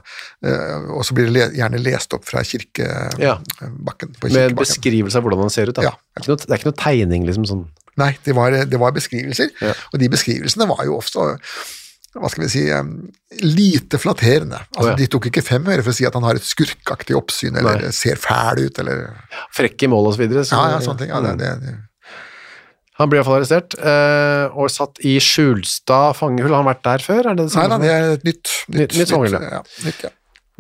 [0.47, 3.19] Eh, Og så blir det gjerne lest opp fra kirkebakken.
[3.25, 3.41] Ja.
[4.31, 5.89] Med beskrivelse av hvordan han ser ut da.
[5.91, 5.95] Ja.
[6.15, 7.65] Det, er noe, det er ikke noe tegning liksom sånn.
[7.99, 9.73] Nei, det var, det var beskrivelser, Ja.
[9.93, 11.27] og de beskrivelsene var jo ofte
[12.15, 12.61] hva skal vi si,
[13.43, 14.61] lite flatterende.
[14.77, 14.99] Altså, oh, ja.
[15.01, 17.81] De tok ikke fem øre for å si at han har et skurkaktig oppsyn, eller
[17.89, 17.91] Nei.
[17.95, 19.09] ser fæl ut, eller
[19.55, 20.45] Frekk i mål og så videre.
[20.47, 21.11] så- Ja, ja, sånne ting.
[21.11, 21.75] Ja, det, det, det.
[23.01, 26.53] Han blir i hvert fall arrestert, eh, og satt i Skjulstad fangehull.
[26.55, 27.27] Har han vært der før?
[27.33, 29.63] Er det det Nei da, det er et nytt Nytt- nytt fangehull, ja.
[29.85, 30.11] Nytt, ja.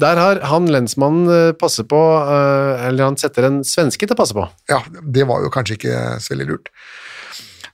[0.02, 4.18] Der har han lensmannen passer passet på, eh, eller han setter en svenske til å
[4.18, 4.48] passe på.
[4.68, 6.68] ja, det var jo kanskje ikke så veldig lurt.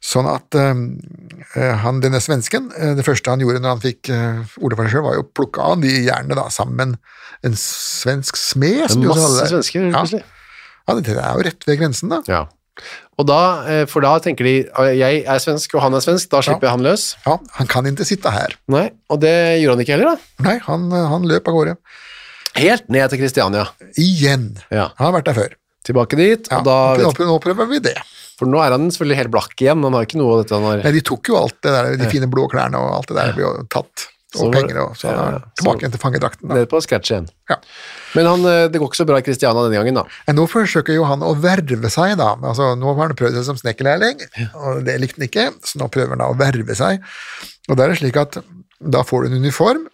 [0.05, 4.13] Sånn at eh, han, denne svensken, eh, det første han gjorde når han fikk
[4.61, 6.97] ordet for seg selv, var jo å plukke av de jernene da, sammen med en,
[7.49, 8.85] en svensk smed.
[9.01, 9.53] Masse der.
[9.57, 10.05] svensker, Ja.
[10.89, 12.21] Ja, det er jo rett ved grensen, da.
[12.29, 12.45] Ja.
[13.21, 13.39] Og da,
[13.69, 16.69] eh, for da tenker de, eh, jeg er svensk og han er svensk, da slipper
[16.69, 17.05] jeg han løs.
[17.27, 18.55] Ja, han kan ikke sitte her.
[18.73, 20.47] Nei, og det gjorde han ikke heller da.
[20.47, 21.75] Nei, han, han løp av gårde.
[22.61, 23.67] Helt ned til Kristiania.
[24.01, 24.49] Igjen.
[24.73, 24.89] Ja.
[24.99, 25.53] Han har vært der før.
[25.87, 27.95] Tilbake dit, Ja, og da, nå, nå prøver vi det.
[28.41, 30.65] for nå er han selvfølgelig helt blakk igjen, han har ikke noe av dette han
[30.65, 30.83] har.
[30.85, 33.33] Nei, de tok jo alt det der, de fine blå klærne og alt det der
[33.37, 34.07] ble jo tatt.
[34.31, 36.47] Og så, penger og så ja, er han tilbake igjen til fangedrakten.
[36.49, 36.55] Da.
[36.61, 37.25] Ned på scratch igjen.
[37.51, 37.57] Ja.
[38.15, 40.05] Men han, eh, det går ikke så bra i Kristiania denne gangen da.
[40.29, 42.29] Men nå forsøker jo han å verve seg, da.
[42.47, 44.23] Altså, nå har han prøvd seg som snekkerlærling,
[44.55, 47.03] og det likte han ikke, så nå prøver han da å verve seg.
[47.69, 48.39] Og da er det slik at
[48.81, 49.89] da får du en uniform,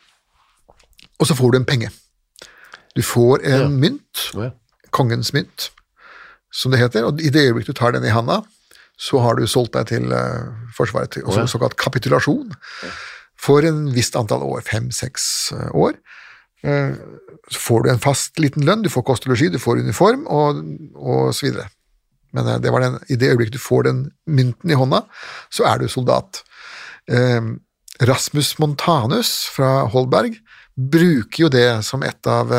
[1.16, 1.88] og så får du en penge.
[2.96, 3.68] Du får en Ja.
[3.68, 4.26] mynt,
[4.92, 5.70] kongens mynt,
[6.52, 8.42] som det heter, og i det øyeblikk du tar den i handa,
[9.00, 10.46] så har du solgt deg til eh,
[10.76, 12.52] Forsvaret, til også såkalt kapitulasjon,
[13.40, 15.98] for en visst antall år, fem-seks eh, år.
[16.64, 16.96] Eh,
[17.52, 20.24] Så får du en fast liten lønn, du får kost og losji, du får uniform
[20.26, 20.64] og,
[20.96, 21.68] og så videre.
[22.32, 25.04] men eh, det den, i det øyeblikket du får den mynten i hånda,
[25.50, 26.42] så er du soldat.
[27.08, 27.40] Eh,
[28.02, 30.36] Rasmus Montanus fra Holberg
[30.76, 32.50] bruker jo det som et av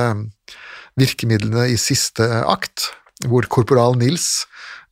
[0.97, 2.87] virkemidlene i siste akt,
[3.27, 4.47] hvor korporal Nils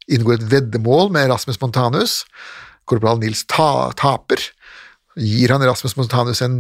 [0.06, 2.26] inngår et veddemål med Rasmus Montanus.
[2.86, 4.38] Korporal Nils ta, taper.
[5.16, 6.56] Gir han Rasmus Montanus en,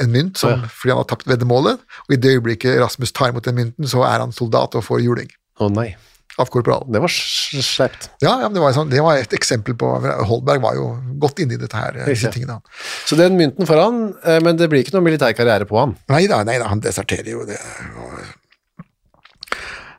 [0.00, 3.44] en mynt som, fordi han har tapt veddemålet, og i det øyeblikket Rasmus tar imot
[3.44, 5.28] den mynten, så er han soldat og får juling
[5.60, 5.90] Å nei,
[6.38, 6.88] av korporalen.
[6.94, 7.76] det var s-
[8.22, 9.90] Ja, ja det, var sånn, det var et eksempel på
[10.24, 10.86] Holberg var jo
[11.20, 12.46] godt inne i dette her, eh, disse Riktig.
[12.46, 12.60] tingene.
[13.04, 15.96] Så den mynten får han, eh, men det blir ikke noen militær karriere på han.
[16.08, 17.44] Nei da, nei da, han deserterer jo.
[17.44, 17.58] Det,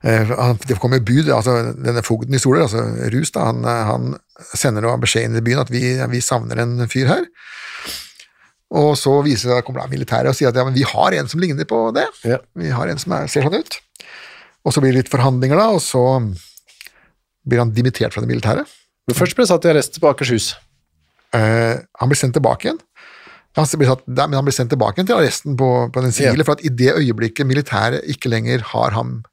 [0.02, 0.30] Eh,
[0.68, 4.14] det kommer bud, altså denne fogden i Soler, altså Rus, da, han, eh, han
[4.56, 5.82] sender noe beskjed inn i byen at vi,
[6.14, 7.26] vi savner en fyr her.
[8.70, 11.30] Og så viser det, kommer da militæret og sier at ja, men vi har en
[11.32, 12.06] som ligner på det.
[12.28, 12.38] Ja.
[12.54, 13.80] Vi har en som er, ser sånn ut.
[14.68, 16.04] Og så blir det litt forhandlinger, da, og så
[17.50, 18.66] blir han dimittert fra det militære.
[19.10, 20.52] Men først ble han satt i arrest på Akershus.
[21.34, 22.82] Eh, han blir sendt tilbake igjen.
[23.58, 26.14] Han blir satt, der, men han blir sendt tilbake igjen til arresten på, på den
[26.14, 26.46] sivile, Ja.
[26.46, 29.24] for at i det øyeblikket militæret ikke lenger har ham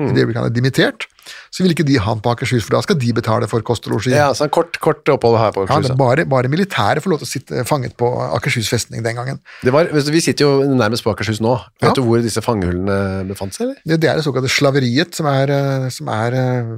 [0.00, 1.04] i det øyeblikket han er dimittert,
[1.50, 3.86] så vil ikke de ha han på Akershus, for da skal de betale for kost
[3.86, 4.12] og losji.
[4.14, 5.90] Ja, så en kort, kort opphold her på Ja, Akershus.
[5.94, 8.08] er bare, bare militære får lov til å sitte fanget på
[8.38, 9.40] Akershus festning den gangen.
[9.62, 11.54] Det var, vi sitter jo nærmest på Akershus nå.
[11.80, 11.94] Vet Ja.
[11.94, 13.80] du hvor disse fangehullene befant seg, eller?
[13.86, 16.72] Det, det er det såkalte slaveriet, som er, eh, som er eh,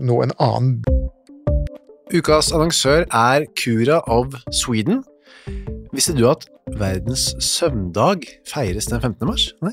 [0.00, 0.82] nå en annen
[2.14, 5.02] Ukas annonsør er Cura of Sweden.
[5.94, 6.44] Visste du at
[6.78, 9.26] verdens søvndag feires den 15.
[9.28, 9.48] mars?
[9.64, 9.72] Nei.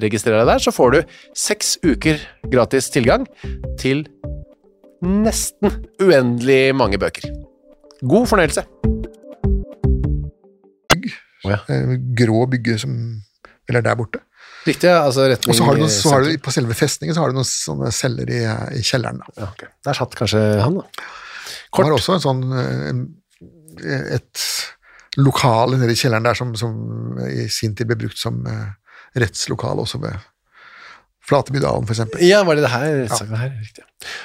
[0.00, 1.00] registrer deg der, så får du
[1.36, 2.20] seks uker
[2.52, 3.26] gratis tilgang
[3.80, 4.06] til
[5.02, 7.26] nesten uendelig mange bøker.
[8.02, 8.64] God fornøyelse.
[11.42, 11.58] Å ja.
[11.74, 12.92] eh, grå bygge som
[13.66, 14.22] vel er der borte.
[14.62, 17.24] Riktig, altså retning Og så har du, noen, så har du på selve festningen så
[17.24, 18.42] har du noen sånne celler i,
[18.78, 19.18] i kjelleren.
[19.24, 19.32] Da.
[19.42, 19.72] ja, okay.
[19.82, 20.86] Der satt kanskje han, da.
[20.86, 24.44] Det Han var også en sånn eh, et
[25.18, 28.70] lokale nede i kjelleren der som, som i sin tid ble brukt som eh,
[29.18, 30.16] rettslokale også ved
[31.22, 32.22] Flatebydalen, eksempel.
[32.26, 32.88] Ja, var det det her?
[33.04, 33.52] rettssaken her?
[33.60, 33.84] Riktig.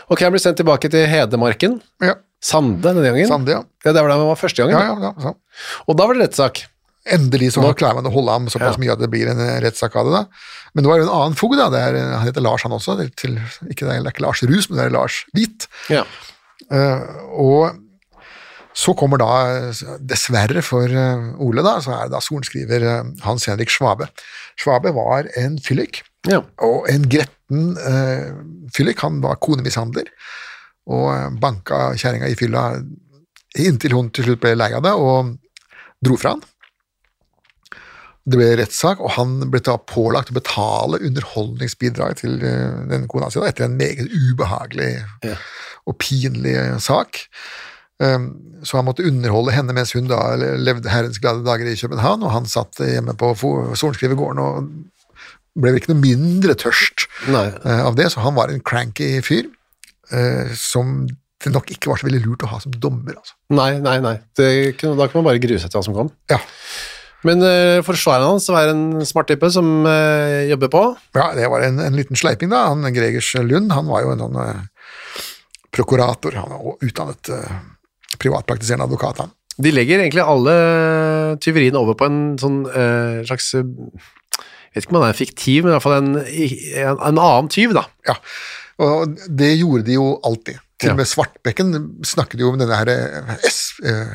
[0.10, 1.78] Ok, han ble sendt tilbake til Hedemarken.
[2.02, 3.28] Ja, Sande denne gangen.
[3.30, 3.62] Sande, ja.
[3.86, 4.78] Ja, det var der han var første gangen.
[4.78, 5.78] Ja, ja, ja, ja.
[5.90, 6.64] Og da var det rettssak.
[7.08, 8.82] Endelig så klarer man å holde ham såpass Ja.
[8.84, 10.14] mye at det blir en eh, rettssak av det.
[10.18, 10.24] da.
[10.76, 11.70] Men nå er det en annen fogd, da.
[11.80, 12.98] Er, han heter Lars, han også.
[13.00, 13.38] Det er, til,
[13.72, 15.68] ikke, det er ikke Lars Rus, men det er Lars Hvit.
[15.94, 16.04] Ja.
[16.68, 17.78] Uh, og
[18.78, 19.30] så kommer da,
[20.06, 24.06] dessverre for eh, Ole, da, så er det da sorenskriver eh, Hans Henrik Schwabe.
[24.58, 26.42] Schwabe var en fyllik, ja.
[26.66, 28.34] og en gretten uh,
[28.74, 29.04] fyllik.
[29.06, 30.10] Han var konemishandler,
[30.88, 32.70] og eh, banka kjerringa i fylla
[33.60, 35.34] inntil hun til slutt ble lei av det og
[36.06, 36.46] dro fra han.
[38.28, 43.44] Det ble rettssak, og han ble da pålagt å betale underholdningsbidrag til den kona si
[43.44, 44.94] etter en meget ubehagelig
[45.88, 47.26] og pinlig sak.
[47.98, 48.28] Um,
[48.66, 52.32] Så han måtte underholde henne mens hun da levde herrens glade dager i København, og
[52.34, 53.32] han satt hjemme på
[53.78, 54.68] sorenskrivergården og
[55.58, 57.48] ble vel ikke noe mindre tørst Nei.
[57.54, 59.48] eh, av det, så han var en cranky fyr
[60.14, 61.08] eh, som
[61.44, 63.14] det nok ikke var så veldig lurt å ha som dommer.
[63.18, 63.38] altså.
[63.54, 64.16] Nei, nei, nei.
[64.38, 64.50] Det,
[64.82, 66.10] da kan man bare grue seg til hva som kom.
[66.34, 66.42] Ja,
[67.26, 70.84] Men uh, forsvareren hans var en smart type som uh, jobber på.
[71.18, 72.68] ja det var en, en liten sleiping, da.
[72.74, 74.62] Han Gregers Lund han var jo en sånn uh,
[75.78, 77.58] prokurator, han var utdannet eh,
[78.22, 79.34] privatpraktiserende advokat, han.
[79.58, 80.54] De legger egentlig alle
[81.42, 85.64] tyveriene over på en sånn eh, slags eh, Jeg vet ikke om han er fiktiv,
[85.66, 87.88] men i hvert fall en, en, en annen tyv, da.
[88.06, 88.20] Ja,
[88.86, 90.60] og det gjorde de jo alltid.
[90.78, 91.74] Til og med Svartbekken
[92.06, 94.14] snakket jo om denne her eh, S, eh,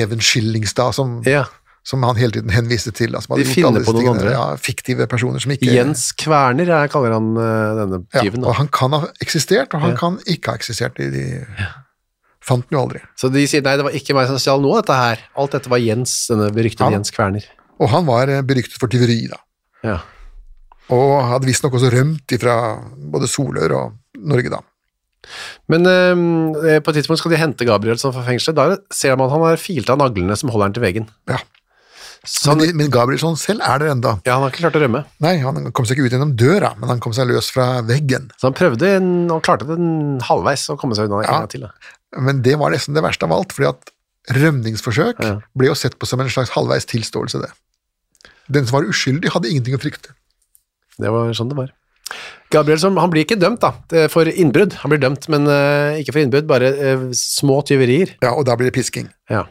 [0.00, 1.44] Even Skillingstad, som, Ja.
[1.86, 3.14] som han hele tiden henviste til.
[3.14, 4.32] hadde De finner på noen andre.
[4.34, 8.24] Ja, fiktive personer som ikke Jens Kverner jeg kaller han eh, denne ja.
[8.42, 10.98] Og han kan ha eksistert, og han kan ikke ha eksistert.
[10.98, 11.68] De, de
[12.48, 13.02] fant den jo aldri.
[13.20, 15.22] Så de sier nei, det var ikke meg som stjal noe av dette her.
[15.38, 16.96] Alt dette var Jens, denne beryktede Ja.
[16.98, 17.44] Jens Kverner.
[17.78, 19.38] Og han var eh, beryktet for tyveri, da.
[19.86, 19.98] Ja.
[20.94, 22.56] Og hadde visstnok også rømt fra
[23.12, 23.92] både Solør og
[24.32, 24.62] Norge, da.
[25.68, 28.56] Men eh, på et tidspunkt skal de hente Gabrielsen fra fengselet.
[28.56, 31.08] Da ser man at han har filt av naglene som holder han til veggen.
[31.28, 31.42] Ja.
[32.28, 34.16] Så han, Men, men Gabrielsson selv er der enda.
[34.26, 35.04] ja, han har ikke klart å rømme.
[35.22, 38.26] Nei, han kom seg ikke ut gjennom døra, men han kom seg løs fra veggen.
[38.40, 41.46] Så han prøvde en, og klarte den halvveis å komme seg unna en Ja.
[41.46, 41.62] til.
[41.68, 41.70] Da.
[42.16, 43.90] Men det var nesten det verste av alt, fordi at
[44.38, 45.40] rømningsforsøk Ja.
[45.56, 47.52] ble jo sett på som en slags halvveis tilståelse, det.
[48.48, 50.14] Den som var uskyldig, hadde ingenting å frykte.
[50.98, 51.72] Det var sånn det var.
[52.50, 54.78] Gabrielsson han blir ikke dømt da, er for innbrudd.
[54.80, 58.16] Han blir dømt, men uh, ikke for innbrudd, bare uh, små tyverier.
[58.24, 59.10] Ja, og da blir det pisking.
[59.28, 59.44] Ja.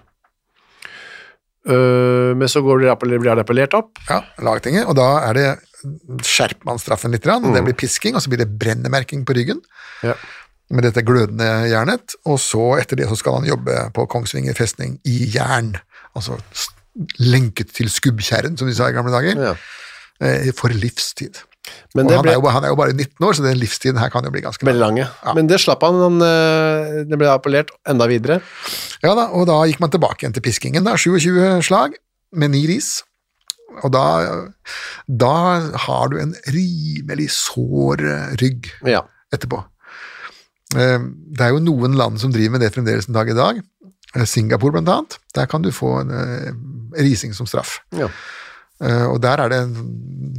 [1.67, 4.01] Uh, men så går det, blir det appellert opp.
[4.09, 5.47] Ja, lagtinget, og da er det
[6.25, 7.45] skjerper man straffen litt, grann.
[7.53, 9.61] det blir pisking, og så blir det brennemerking på ryggen
[10.01, 10.15] Ja.
[10.69, 14.97] Med dette glødende jernet, og så etter det så skal han jobbe på Kongsvinger festning
[15.07, 15.75] i jern,
[16.17, 16.35] altså
[17.21, 19.53] lenket til skubbkjerren, som de sa i gamle dager, Ja.
[20.21, 21.43] eh, for livstid.
[21.95, 23.99] Men og han, ble er jo, han er jo bare 19 år, så den livstiden
[23.99, 24.79] her kan jo bli ganske lang.
[24.79, 25.07] lange.
[25.25, 25.33] Ja.
[25.35, 28.39] Men det slapp han, han øh, det ble appellert enda videre.
[29.03, 31.97] Ja da, og da gikk man tilbake igjen til piskingen, da, 27 slag
[32.33, 33.03] med ni ris.
[33.83, 34.03] Og da,
[35.07, 35.33] da
[35.85, 38.71] har du en rimelig sår eh, rygg
[39.35, 39.59] etterpå.
[40.75, 40.99] Eh,
[41.31, 43.61] Det er jo noen land som driver med det fremdeles en dag i dag.
[44.15, 45.17] Eh, Singapore blant annet.
[45.35, 46.51] Der kan du få en eh,
[46.99, 47.79] rising som straff.
[47.95, 48.09] ja.
[48.79, 49.59] Og der er det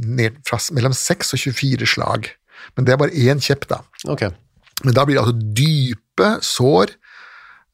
[0.07, 2.29] ned fra mellom 6 og 24 slag.
[2.77, 3.81] Men det er bare én kjepp, da.
[4.07, 4.29] Okay.
[4.85, 6.93] Men da blir det altså dype sår,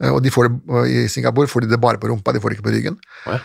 [0.10, 2.50] og de får det, og i Singapore får de det bare på rumpa, de får
[2.50, 2.98] det ikke på ryggen.
[3.28, 3.38] Ja.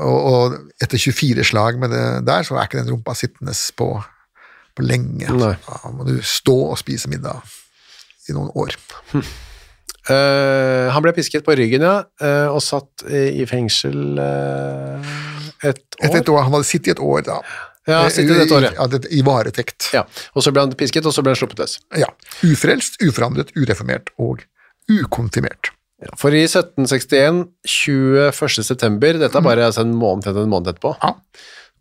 [0.00, 3.90] Og, og etter 24 slag med det der, så er ikke den rumpa sittende på,
[4.72, 5.28] på lenge.
[5.28, 5.52] Nei.
[5.68, 7.44] Da må du stå og spise middag
[8.28, 8.76] i noen år.
[10.06, 15.14] Øh, han ble pisket på ryggen, ja, uh, og satt i i fengsel uh,
[15.66, 16.04] et år.
[16.06, 17.40] Et, et år, Han hadde sittet i et år, da.
[17.86, 19.00] Ja, sittet et år, ja.
[19.14, 19.90] I varetekt.
[19.94, 21.78] Ja, og så ble han pisket, og så ble han sluppet løs.
[21.98, 22.10] Ja.
[22.46, 24.42] Ufrelst, uforandret, ureformert og
[24.90, 25.72] ukonfirmert.
[26.02, 28.64] Ja, for i 1761, 21.
[28.66, 31.14] september, dette er bare altså, en måned en måned etterpå, Ja.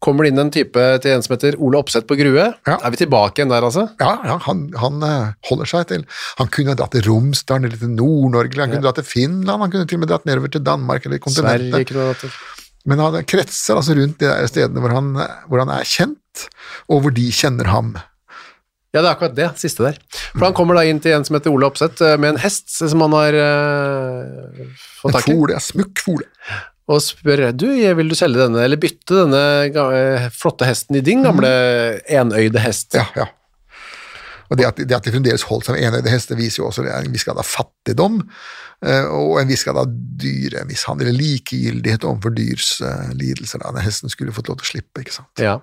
[0.03, 2.47] Kommer det inn en type til en som heter Ole Opseth på Grue.
[2.67, 2.77] Ja.
[2.77, 3.87] Er vi tilbake igjen der, altså?
[4.01, 6.03] Ja, ja han, han eh, holder seg til
[6.39, 9.71] Han kunne dratt til Romsdalen eller til Nord-Norge, han han kunne dratt til Finland, han
[9.73, 11.93] kunne til og med dratt nedover til Danmark eller kontinentet.
[11.95, 12.33] Sverige.
[12.85, 15.15] Men han kretser altså rundt de der stedene hvor han,
[15.49, 16.45] hvor han er kjent,
[16.91, 17.95] og hvor de kjenner ham.
[18.95, 19.97] Ja, det er akkurat det, siste der.
[20.31, 22.69] For han kommer da inn til en som heter Ole Opseth, eh, med en hest
[22.77, 24.69] som han har uh,
[25.01, 26.29] fått En tak i, fole, ja, smukk fole.
[26.85, 27.65] Og spør, du,
[27.97, 29.41] vil du selge denne, eller bytte denne
[29.73, 31.49] øh, flotte hesten i din gamle
[32.05, 32.93] enøyde hest?
[32.97, 33.31] Ja, ja.
[34.51, 36.85] Og det at, det at de fremdeles holdt seg med enøyde hester, viser jo også
[36.85, 38.19] en viss grad av fattigdom,
[38.85, 39.89] eh, og en viss grad av
[40.21, 43.63] dyremishandling, eller likegyldighet overfor dyrs eh, lidelser.
[43.63, 43.73] Da.
[43.85, 45.41] Hesten skulle fått lov til å slippe, ikke sant.
[45.41, 45.57] Ja.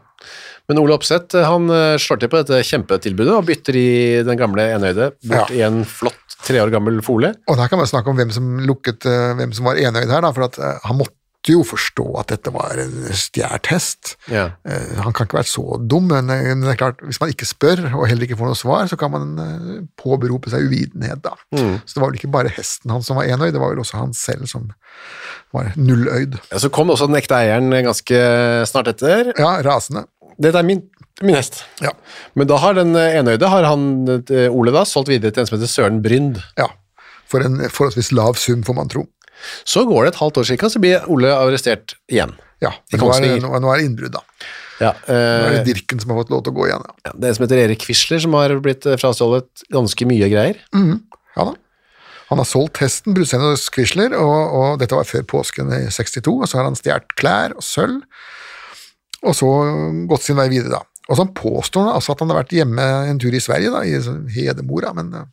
[0.70, 3.88] Men Ole Opseth han øh, slår til på dette kjempetilbudet og bytter i
[4.26, 5.56] den gamle enøyde bort Ja.
[5.58, 7.34] i en flott tre år gammel fole.
[7.50, 10.22] Og der kan man snakke om hvem som lukket, eh, hvem som var enøyd her,
[10.26, 14.16] da, for at eh, han måtte måtte jo forstå at dette var en stjålet hest.
[14.31, 14.52] Ja.
[14.64, 17.46] Eh, Han kan ikke være så dum, men eh, det er klart, hvis man ikke
[17.48, 21.22] spør og heller ikke får noe svar, så kan man eh, påberope seg uvitenhet.
[21.24, 21.35] da.
[21.50, 23.98] Så det var vel ikke bare hesten hans som var enøyd, det var vel også
[23.98, 24.70] han selv som
[25.52, 26.38] var nulløyd.
[26.52, 28.22] Ja, Så kom også den ekte eieren ganske
[28.70, 29.33] snart etter.
[29.38, 30.07] Ja, rasende.
[30.38, 30.85] Dette er min,
[31.22, 31.64] min hest.
[31.83, 31.90] Ja.
[32.38, 34.07] Men da har den enøyde, har han,
[34.48, 36.38] Ole da, solgt videre til en som heter Søren Brynd.
[36.59, 36.70] ja.
[37.33, 39.07] For en forholdsvis lav sum, får man tro.
[39.68, 42.35] Så går det et halvt år cirka, så blir Ole arrestert igjen.
[42.62, 43.48] Ja, nå er, Kongsvinger.
[43.48, 44.22] nå, er det innbrudd, da.
[44.83, 46.85] Ja, Nå er eh, det Dirken som har fått lov til å gå igjen.
[46.87, 46.94] Ja.
[47.07, 50.31] ja, det er en som heter Erik Quisler som har blitt eh, frastjålet ganske mye
[50.33, 50.62] greier.
[51.37, 51.52] Ja da.
[52.33, 56.33] Han har solgt hesten, brudsteinen og Quisler, og, og dette var før påsken i 62,
[56.33, 57.98] og så har han stjålet klær og sølv,
[59.22, 59.50] og så
[60.09, 60.87] gått sin vei videre, da.
[61.11, 63.83] Og så påstår han altså at han har vært hjemme en tur i Sverige, da,
[63.85, 63.98] i
[64.33, 65.28] Hedemora, men eh,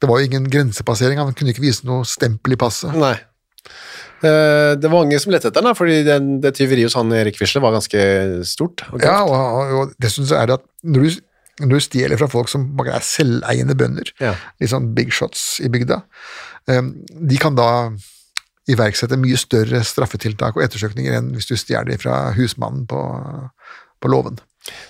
[0.00, 2.92] det var jo ingen grensepassering, han kunne ikke vise noe stempel i passet.
[2.96, 3.14] Nei.
[4.24, 7.38] Eh, Det var mange som lette etter den, fordi det, det tyveriet hos han Erik
[7.38, 8.02] Fisle var ganske
[8.48, 8.84] stort.
[8.92, 11.20] og Ja, og, og dessuten så er det at når du,
[11.64, 14.34] når du stjeler fra folk som er selveiende bønder, Ja.
[14.60, 16.02] litt sånn big shots i bygda,
[16.68, 16.82] eh,
[17.32, 17.70] de kan da
[18.68, 22.98] iverksette mye større straffetiltak og ettersøkninger enn hvis du stjeler fra husmannen på,
[24.02, 24.40] på låven.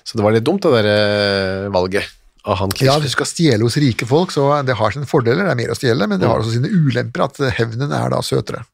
[0.06, 2.06] Så det var litt dumt, det der eh, valget
[2.46, 5.44] av han Ja, hvis du skal stjele hos rike folk, så det har sine fordeler,
[5.44, 8.22] det er mer å stjele, men det har også sine ulemper, at hevnen er da
[8.24, 8.64] søtere.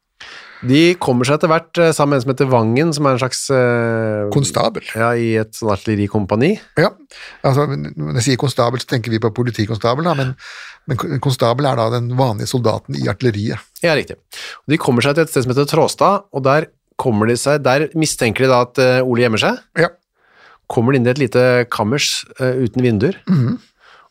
[0.63, 3.23] De kommer seg etter hvert eh, sammen med en som heter Vangen, som er en
[3.23, 4.85] slags eh, Konstabel.
[4.95, 6.53] Ja, i et sånn artillerikompani.
[6.79, 6.93] Ja,
[7.43, 10.37] altså når jeg sier konstabel, så tenker vi på politikonstabel, da, men,
[10.87, 13.73] men konstabel er da den vanlige soldaten i artilleriet.
[13.83, 14.21] Ja, riktig.
[14.71, 17.89] De kommer seg til et sted som heter Tråstad, og der kommer de seg, der
[17.99, 19.59] mistenker de da at eh, Ole gjemmer seg.
[19.83, 19.91] Ja,
[20.69, 23.17] Kommer de inn i et lite kammers uh, uten vinduer.
[23.29, 23.59] Mhm.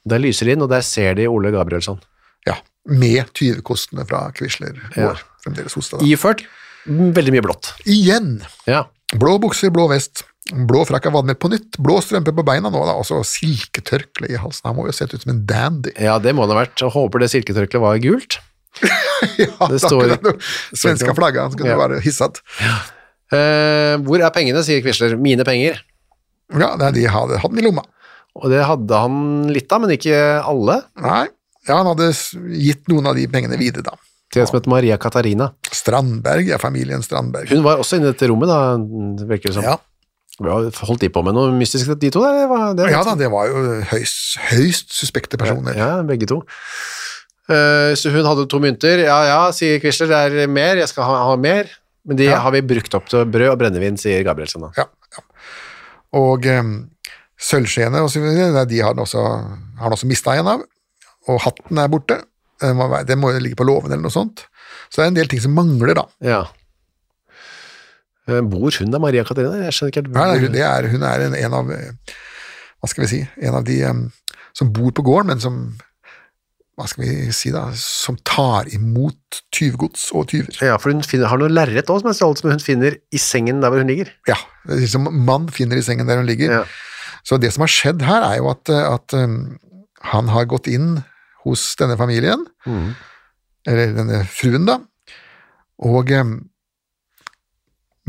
[0.10, 2.00] Der lyser de inn, og der ser de Ole Gabrielsson.
[2.48, 2.56] ja,
[2.90, 5.12] med tyvekostene fra Quisler Ja.
[5.12, 6.02] går fremdeles hos deg.
[6.10, 6.42] Iført
[6.88, 7.74] veldig mye blått.
[7.86, 8.42] Igjen!
[8.66, 8.88] Ja.
[9.14, 12.82] Blå bukser, blå vest, blå frakk er vadmel på nytt, blå strømper på beina nå,
[12.88, 14.66] da, og så silketørkle i halsen.
[14.72, 15.92] Han må jo sett ut som en dandy.
[16.00, 16.82] ja, det må det ha vært.
[16.82, 18.40] Jeg håper det silketørkleet var gult.
[19.38, 20.34] ja, Det står- det
[20.74, 21.78] Svenska flagga, han skulle Ja.
[21.78, 22.42] være hisset.
[23.32, 25.14] Eh, hvor er pengene, sier Quisler.
[25.20, 25.78] Mine penger.
[26.60, 27.84] Ja, nei, de hadde, hadde den i lomma.
[28.40, 30.16] Og det hadde han litt av, men ikke
[30.48, 30.82] alle.
[31.04, 31.26] Nei,
[31.68, 32.12] ja, han hadde
[32.58, 33.98] gitt noen av de pengene videre, da.
[34.32, 35.50] Til en som het Maria Katarina.
[35.76, 37.50] Strandberg ja, familien Strandberg.
[37.52, 38.78] Hun var også inne i dette rommet, da,
[39.28, 39.68] virker det som.
[39.68, 39.78] Ja.
[40.42, 40.56] Ja,
[40.88, 42.22] Holdt de på med noe mystisk, de to?
[42.24, 42.48] Der?
[42.50, 45.76] Var det, ja da, det var jo høyst, høyst suspekte personer.
[45.78, 46.40] Ja, begge to.
[47.52, 49.04] Eh, så hun hadde to mynter.
[49.04, 51.70] Ja, ja, sier Quisler, det er mer, jeg skal ha, ha mer.
[52.08, 52.40] Men de Ja.
[52.42, 54.72] har vi brukt opp til brød og brennevin, sier Gabrielsen da.
[54.80, 55.01] Ja, ja.
[56.17, 56.71] Og um,
[57.41, 58.02] sølvskjeene
[58.69, 59.26] de har han også,
[59.80, 60.65] har også mista en av.
[61.32, 62.19] Og hatten er borte.
[62.62, 64.45] Den må, den må ligge på låven eller noe sånt.
[64.89, 66.06] Så det er en del ting som mangler, da.
[66.26, 66.41] Ja.
[68.30, 69.63] Eh, Bor hun der, Maria Katarina?
[69.65, 70.17] Jeg skjønner ikke helt.
[70.17, 72.17] Nei, hun, det er, hun er en, en av eh,
[72.82, 74.04] Hva skal vi si En av de um,
[74.58, 75.62] som bor på gården, men som
[76.80, 80.56] hva skal vi si da, som tar imot tyvgods og tyver.
[80.64, 83.22] Ja, for hun finner, har noe lerret også, som er stjålet, som hun finner i
[83.22, 84.12] sengen der hvor hun ligger.
[84.30, 84.38] Ja,
[84.90, 86.62] som mann finner i sengen der hun ligger.
[86.62, 86.64] Ja.
[87.28, 89.60] Så det som har skjedd her, er jo at, at um,
[90.14, 91.02] han har gått inn
[91.44, 92.90] hos denne familien, mm.
[93.70, 94.80] eller denne fruen, da,
[95.82, 96.36] og um,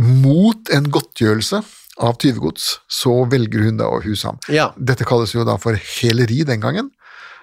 [0.01, 1.61] mot en godtgjørelse
[2.03, 4.41] av tyvegods, så velger hun da å huse ham.
[4.53, 4.71] Ja.
[4.81, 6.93] Dette kalles jo da for heleri den gangen,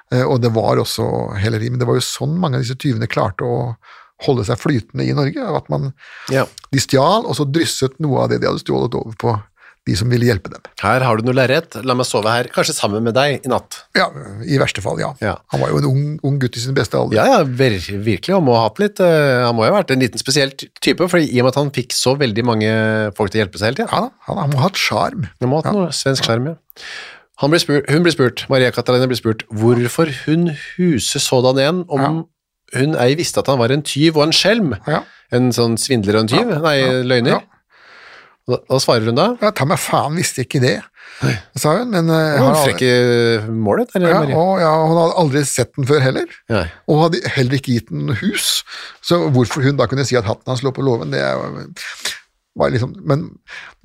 [0.09, 1.05] og det var også
[1.37, 3.59] heleri, men det var jo sånn mange av disse tyvene klarte å
[4.25, 5.91] holde seg flytende i Norge, at man,
[6.33, 6.45] ja.
[6.73, 9.37] de stjal, og så drysset noe av det de hadde stjålet over på
[9.87, 10.61] de som ville hjelpe dem.
[10.83, 13.79] Her har du noe lerret, la meg sove her, kanskje sammen med deg i natt.
[13.97, 14.09] Ja,
[14.43, 15.13] i verste fall, ja.
[15.23, 15.37] Ja.
[15.53, 17.17] Han var jo en ung, ung gutt i sin beste alder.
[17.17, 19.95] Ja, ja, vir virkelig, han må ha hatt litt, eh, han må jo ha vært
[19.95, 22.73] en liten spesiell type, for i og med at han fikk så veldig mange
[23.17, 23.93] folk til å hjelpe seg hele tiden.
[23.95, 25.29] Ja da, han, han må ha hatt sjarm.
[25.39, 26.59] Han må ha hatt noe svensk sjarm, ja.
[27.39, 31.86] Han blir spurt, hun blir spurt, Maria Katarina blir spurt, hvorfor hun huser sådan en,
[31.88, 32.25] om
[32.75, 34.73] hun ei visste at han var en tyv og en skjelm.
[34.88, 35.04] Ja.
[35.34, 36.75] En sånn svindler og en tyv, nei,
[37.08, 37.39] løgner.
[37.39, 37.45] Ja.
[38.49, 40.75] Da, da svarer hun da, Ja, ta meg faen, visste ikke det,
[41.60, 41.91] sa hun.
[41.93, 42.89] Men uh, hun frekke
[43.54, 44.39] målet, der, ja, Maria.
[44.41, 46.63] og, ja, hun hadde aldri sett den før heller, Nei.
[46.89, 48.63] og hadde heller ikke gitt den hus.
[49.06, 51.69] Så hvorfor hun da kunne si at hatten hans lå på låven, det er jo-
[52.57, 53.25] liksom Men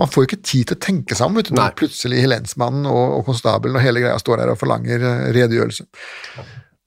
[0.01, 2.89] man får jo ikke tid til å tenke seg om, vet du, når plutselig lensmannen
[2.91, 5.87] og, og konstabelen og hele greia står her og forlanger eh, redegjørelse.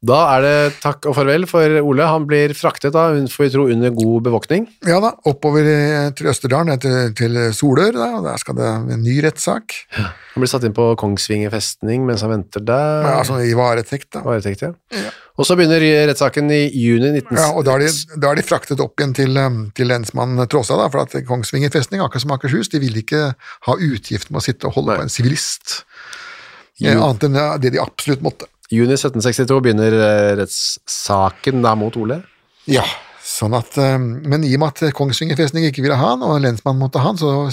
[0.05, 2.05] Da er det takk og farvel for Ole.
[2.05, 4.67] Han blir fraktet, da, får vi tro, under god bevåkning.
[4.85, 5.65] Ja da, oppover
[6.13, 9.73] til Østerdalen, eh, til, til Solør, da, og der skal det en ny rettssak.
[9.97, 13.07] Han blir satt inn på Kongsvinger festning mens han venter der.
[13.07, 14.21] Ja, altså i varetekt, da.
[14.27, 15.09] Varetekt, ja.
[15.37, 17.33] Og så begynner rettssaken i juni 19...
[17.33, 20.37] Ja, og da er, de, da er de fraktet opp igjen til, um, til lensmann
[20.49, 24.43] Tråsa, da, for at Kongsvinger festning, akkurat som Akershus, de vil ikke ha utgift med
[24.43, 25.01] å sitte og holde Nei.
[25.01, 25.79] på en sivilist.
[26.85, 28.49] Eh, Annet enn det de absolutt måtte.
[28.73, 32.19] Juni 1762 begynner eh, rettssaken da mot Ole.
[32.67, 32.83] Ja,
[33.23, 36.41] sånn at, um, men i og med at Kongsvinger festning ikke ville ha han, og
[36.43, 37.47] lensmannen måtte ha han, så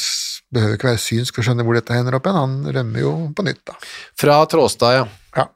[0.54, 2.38] behøver ikke være synsk for å skjønne hvor dette hender opp igjen.
[2.40, 3.76] Han rømmer jo på nytt, da.
[4.18, 5.04] Fra Tråstad, ja.
[5.38, 5.46] Ja.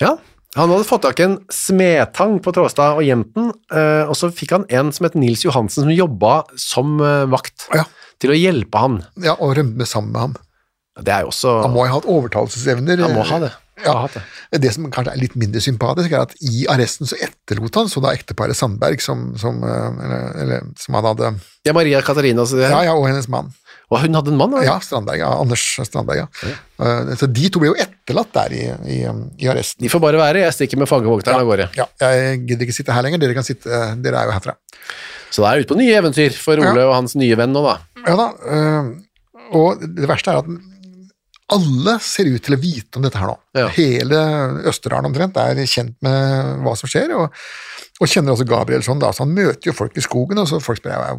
[0.00, 0.12] Ja,
[0.56, 4.30] han hadde fått tak i en smedtang på Tråstad og gjemt den, eh, og så
[4.34, 7.84] fikk han en som het Nils Johansen som jobba som eh, vakt Ja.
[8.22, 9.00] til å hjelpe han.
[9.22, 10.38] ja, og rømme sammen med ham.
[11.00, 12.98] Det er jo også Han må ha hatt overtalelsesevner.
[13.06, 13.52] Han må ha det.
[13.84, 14.08] Ja.
[14.50, 14.72] Det.
[14.74, 18.12] Som kanskje er litt mindre sympatisk, er at i arresten så etterlot han så da
[18.16, 21.32] ekteparet Sandberg, som, som, eh, eller, eller, som han hadde
[21.66, 23.52] Ja, Maria Katarina altså, Ja, ja, og hennes mann.
[23.90, 24.62] Og hun hadde en mann, da?
[24.62, 26.54] Ja, Strandberg, ja, Anders Strandberg, ja.
[26.78, 28.98] Uh, Så de to ble jo etterlatt der i, i,
[29.42, 29.82] i arresten.
[29.82, 31.66] De får bare være, jeg stikker med fangevokteren av gårde.
[31.78, 34.54] Ja, jeg gidder ikke sitte her lenger, dere kan sitte, dere er jo herfra.
[35.30, 37.76] Så da er ute på nye eventyr for Ole og hans nye venn nå, da.
[38.06, 38.92] Ja da, uh,
[39.58, 40.69] og det verste er at
[41.54, 43.36] alle ser ut til å vite om dette her nå.
[43.58, 43.68] Ja.
[43.74, 44.20] Hele
[44.70, 47.34] Østerdalen omtrent er kjent med hva som skjer, og,
[48.00, 50.80] og kjenner også Gabrielsson da, så han møter jo folk i skogen, og så folk
[50.80, 51.16] spør ja,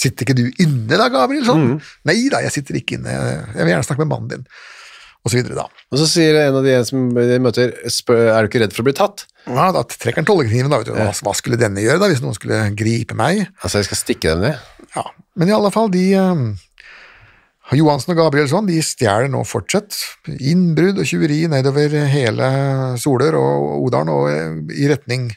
[0.00, 1.78] sitter ikke du inne da, Gabrielsson?
[2.08, 4.46] Nei da, jeg sitter ikke inne, jeg vil gjerne snakke med mannen din,
[5.24, 5.66] og så videre da.
[5.92, 8.84] Og så sier en av de som de møter, spør, er du ikke redd for
[8.84, 9.26] å bli tatt?
[9.48, 12.66] Ja, da trekker han tollekniven da, hva, hva skulle denne gjøre da, hvis noen skulle
[12.76, 13.46] gripe meg?
[13.62, 14.88] Altså, jeg skal stikke dem ned.
[14.96, 15.06] Ja,
[15.38, 16.48] men i alle fall, de eh,
[17.76, 19.96] Johansen og Gabrielsson de stjeler nå fortsatt
[20.40, 22.48] innbrudd og tjuveri nedover hele
[23.00, 25.28] Solør og Odalen og eh, i retning,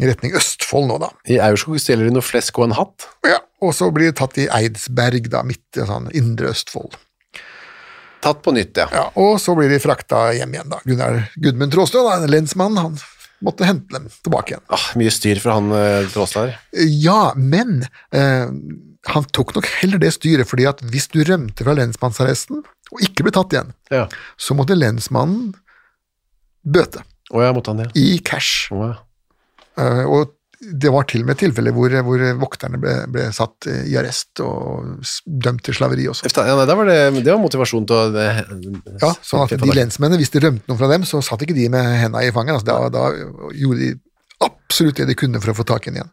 [0.00, 1.10] i retning Østfold nå, da.
[1.28, 3.08] I Aurskog stjeler de noe flesk og en hatt.
[3.28, 6.96] Ja, og så blir de tatt i Eidsberg, da, midt i sånn indre Østfold.
[8.22, 8.86] Tatt på nytt, ja.
[8.94, 10.78] Ja, og så blir de frakta hjem igjen, da.
[10.86, 12.96] Gunnar Gudmund Tråstø, da, en lensmann, han
[13.42, 14.64] måtte hente dem tilbake igjen.
[14.72, 16.54] Ah, mye styr fra han eh, Tråstad.
[17.02, 17.82] Ja, men
[18.14, 18.48] eh,
[19.10, 22.60] han tok nok heller det styret, fordi at hvis du rømte fra lensmannsarresten
[22.92, 24.04] og ikke ble tatt igjen, Ja.
[24.38, 25.54] så måtte lensmannen
[26.62, 27.86] bøte Oh, ja, måtte han ja.
[27.96, 28.68] i cash.
[28.74, 28.96] Oh, ja.
[29.80, 33.80] uh, og det var til og med tilfeller hvor, hvor vokterne ble, ble satt eh,
[33.90, 36.28] i arrest og dømt til slaveri også.
[36.28, 38.26] Ja, nei, da var det, det var motivasjon til å det,
[39.00, 41.66] Ja, sånn at de lensmennene, hvis de rømte noen fra dem, så satt ikke de
[41.72, 42.60] med henda i fanget.
[42.60, 43.90] Altså, da, da gjorde de
[44.44, 46.12] absolutt det de kunne for å få tak i henne igjen.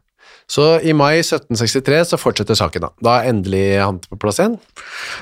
[0.49, 2.89] Så i mai 1763 så fortsetter saken, da.
[3.05, 4.57] Da er endelig han på plass igjen.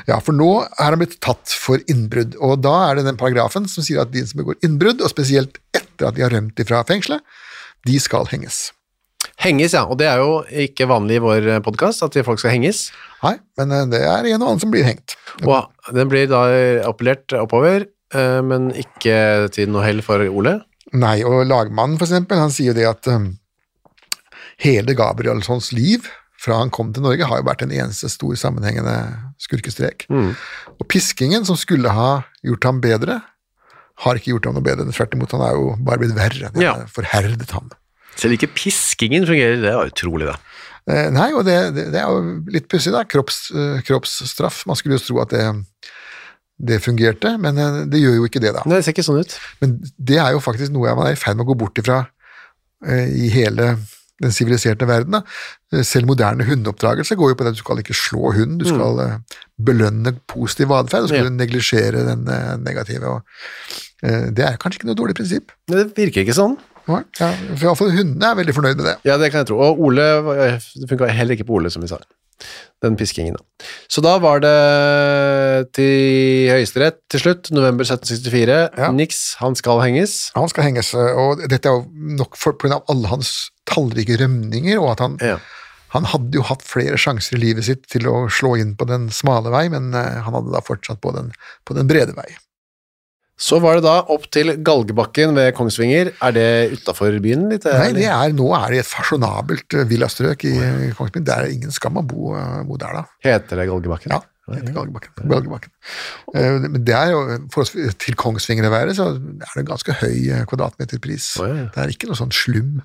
[0.08, 3.68] Ja, for nå er han blitt tatt for innbrudd, og da er det den paragrafen
[3.68, 6.80] som sier at de som begår innbrudd, og spesielt etter at de har rømt ifra
[6.88, 7.26] fengselet,
[7.88, 8.70] de skal henges.
[9.44, 9.84] Henges, ja.
[9.86, 12.88] Og det er jo ikke vanlig i vår podkast at folk skal henges.
[13.20, 15.18] Nei, men eh, det er en og annen som blir hengt.
[15.44, 16.46] Og den blir da
[16.88, 20.62] appellert oppover, eh, men ikke til noe hell for Ole.
[20.96, 23.12] Nei, og lagmannen for eksempel, han sier jo det at
[24.64, 28.94] hele Gabrielssons liv fra han kom til Norge, har jo vært en eneste stor sammenhengende
[29.42, 30.06] skurkestrek.
[30.12, 32.12] Og piskingen, som skulle ha
[32.46, 33.20] gjort ham bedre,
[34.06, 34.86] har ikke gjort ham noe bedre.
[34.94, 36.52] Tvert imot, han er jo bare blitt verre.
[36.54, 36.76] Det Ja.
[36.94, 37.72] forherdet ham.
[38.18, 40.38] Selv ikke piskingen fungerer, det er utrolig, da.
[40.88, 43.02] Eh, nei, og det, det, det er jo litt pussig, da.
[43.04, 44.62] Kropps, eh, kroppsstraff.
[44.70, 45.44] Man skulle jo tro at det,
[46.70, 48.62] det fungerte, men eh, det gjør jo ikke det, da.
[48.70, 49.36] Nei, det ser ikke sånn ut.
[49.62, 52.04] Men det er jo faktisk noe man er i ferd med å gå bort ifra
[52.86, 53.74] eh, i hele
[54.22, 55.18] den siviliserte verden.
[55.18, 55.84] Da.
[55.86, 58.98] Selv moderne hundeoppdragelse går jo på det at du skal ikke slå hunden, du skal
[58.98, 59.26] mm.
[59.68, 61.30] belønne positiv atferd, og så skal Ja.
[61.30, 63.06] du neglisjere den eh, negative.
[63.08, 63.22] Og,
[64.04, 65.54] eh, det er kanskje ikke noe dårlig prinsipp.
[65.70, 66.58] Det virker ikke sånn.
[66.88, 68.96] Ja, for iallfall hundene er veldig fornøyd med det.
[69.04, 69.58] Ja, det kan jeg tro.
[69.60, 70.06] Og Ole,
[70.80, 72.00] det funka heller ikke på Ole, som vi sa.
[72.84, 73.66] Den piskingen, da.
[73.90, 74.54] Så da var det
[75.74, 78.58] til Høyesterett til slutt, november 1764.
[78.78, 78.90] Ja.
[78.94, 80.18] Nix, han skal henges.
[80.38, 81.88] Han skal henges, og dette er jo
[82.20, 82.82] nok pga.
[82.88, 85.38] alle hans tallrike rømninger, og at han, Ja.
[85.96, 89.10] han hadde jo hatt flere sjanser i livet sitt til å slå inn på den
[89.10, 91.32] smale vei, men eh, han hadde da fortsatt på den,
[91.66, 92.30] på den brede vei.
[93.38, 96.10] Så var det da opp til Galgebakken ved Kongsvinger.
[96.26, 97.68] Er det utafor byen litt?
[97.70, 101.28] Nei, det er, nå er det et fasjonabelt eh, villastrøk i eh, Kongsvinger.
[101.28, 103.06] Det er ingen skam å bo, eh, bo der, da.
[103.28, 104.16] Heter det Galgebakken?
[104.16, 104.24] Ja,
[104.56, 105.28] det heter Galgebakken.
[105.32, 105.72] Galgebakken.
[106.34, 107.20] Eh, Men det er jo,
[107.52, 111.28] for oss til Kongsvinger å være, så er det en ganske høy eh, kvadratmeterpris.
[111.44, 111.66] Oh, ja.
[111.76, 112.78] Det er ikke noe sånn slum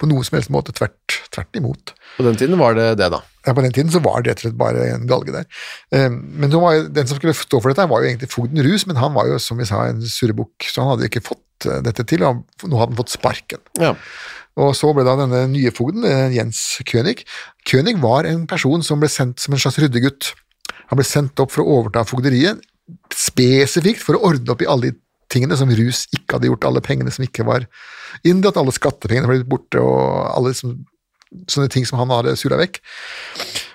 [0.00, 1.92] på noen som helst måte, tvert, tvert imot.
[2.16, 3.20] På den tiden var det det, da.
[3.46, 5.46] Ja, på den tiden så var det rett og slett bare en galge der.
[5.92, 8.86] Eh, Men var jo, den som skulle stå for dette, var jo egentlig fogden Rus,
[8.88, 11.44] men han var jo, som vi sa, en surrebukk, så han hadde ikke fått
[11.84, 13.60] dette til, og nå hadde han fått sparken.
[13.76, 13.92] Ja.
[14.60, 16.02] Og så ble da denne nye fogden,
[16.34, 17.22] Jens König
[17.68, 20.32] König var en person som ble sendt som en slags ryddegutt.
[20.90, 22.60] Han ble sendt opp for å overta fogderiet,
[23.14, 24.98] spesifikt for å ordne opp i alle de
[25.30, 27.66] tingene som Rus ikke hadde gjort, alle pengene som ikke var
[28.26, 30.74] inndratt, alle skattepengene ble borte, og alle som,
[31.50, 32.80] sånne ting som han hadde sula vekk.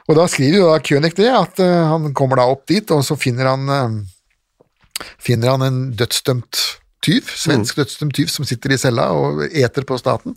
[0.05, 3.05] Og da skriver jo da König det, at uh, han kommer da opp dit, og
[3.07, 6.59] så finner han, uh, finner han en dødsdømt
[7.05, 10.35] tyv, svensk dødsdømt tyv, som sitter i cella og eter på staten.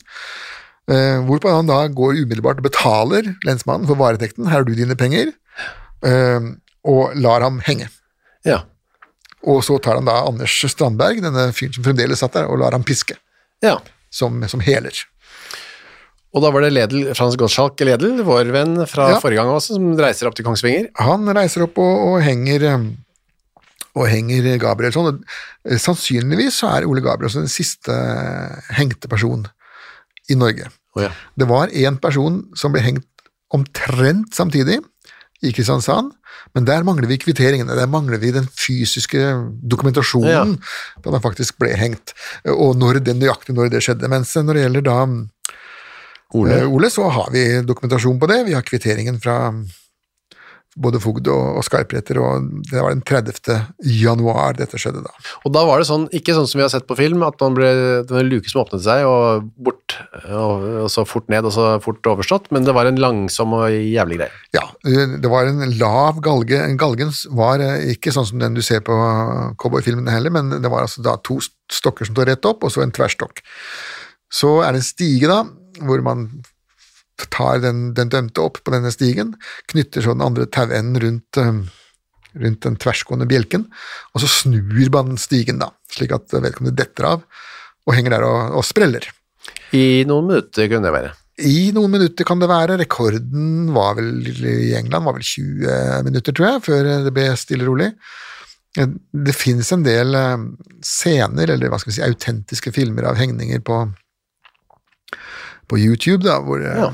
[0.89, 4.97] Uh, hvorpå han da går umiddelbart og betaler lensmannen for varetekten, her har du dine
[4.97, 5.35] penger,
[6.89, 7.91] og lar ham henge.
[8.49, 8.64] ja.
[9.47, 12.74] Og så tar han da Anders Strandberg, denne fyren som fremdeles satt der, og lar
[12.74, 13.14] ham piske,
[13.62, 13.76] ja.
[14.11, 14.97] som, som heler.
[16.34, 19.20] Og da var det Ledel, Frans Gottschalk Ledel, vår venn fra Ja.
[19.22, 20.89] forrige gang også, som reiser opp til Kongsvinger.
[21.07, 22.89] Han reiser opp og, og henger um,
[23.95, 25.07] og henger Gabrielsson.
[25.12, 25.22] Og,
[25.70, 29.47] eh, sannsynligvis så er Ole Gabrielsson den siste eh, hengte person
[30.28, 30.66] i Norge.
[30.99, 31.14] Oh, ja.
[31.39, 33.07] Det var én person som ble hengt
[33.55, 34.82] omtrent samtidig,
[35.47, 36.11] i Kristiansand,
[36.57, 39.25] men der mangler vi kvitteringene, der mangler vi den fysiske
[39.63, 40.57] dokumentasjonen
[41.05, 42.15] da den faktisk ble hengt,
[42.49, 44.11] og når det nøyaktig når det skjedde.
[44.11, 45.01] Mens når det gjelder da
[46.37, 46.59] Ole.
[46.61, 48.43] Eh, Ole, så har vi dokumentasjon på det.
[48.49, 49.39] Vi har kvitteringen fra
[50.79, 53.57] både fogd og, og skarpretter, og det var den 30.
[53.99, 55.14] januar dette skjedde da.
[55.45, 57.57] Og da var det sånn, ikke sånn som vi har sett på film, at man
[57.57, 57.70] ble,
[58.07, 59.97] en luke som åpnet seg, og bort,
[60.29, 63.72] og, og så fort ned, og så fort overstått, men det var en langsom og
[63.72, 64.43] jævlig greie.
[64.57, 66.61] Ja, det var en lav galge.
[66.81, 68.97] Galgen var eh, ikke sånn som den du ser på
[69.61, 71.41] cowboyfilmene heller, men det var altså da to
[71.72, 73.43] stokker som står rett opp, og så en tverrstokk.
[74.33, 75.43] Så er det en stige da,
[75.85, 76.29] hvor man
[77.35, 79.35] tar den, den dømte opp på denne stigen,
[79.73, 81.61] knytter så den andre tauenden rundt, eh,
[82.39, 83.66] rundt den tversgående bjelken,
[84.14, 87.25] og så snur man stigen da, slik at vedkommende detter av,
[87.89, 89.09] og henger der og, og spreller.
[89.75, 91.16] I noen minutter kunne det være.
[91.39, 92.81] I noen minutter kan det være.
[92.81, 97.62] Rekorden var vel i England var vel 20 minutter, tror jeg, før det ble stille
[97.62, 97.93] og rolig.
[98.75, 100.45] Det finnes en del eh,
[100.85, 103.81] scener, eller hva skal vi si, autentiske filmer av hengninger på,
[105.69, 106.91] på YouTube, da, hvor eh, Ja.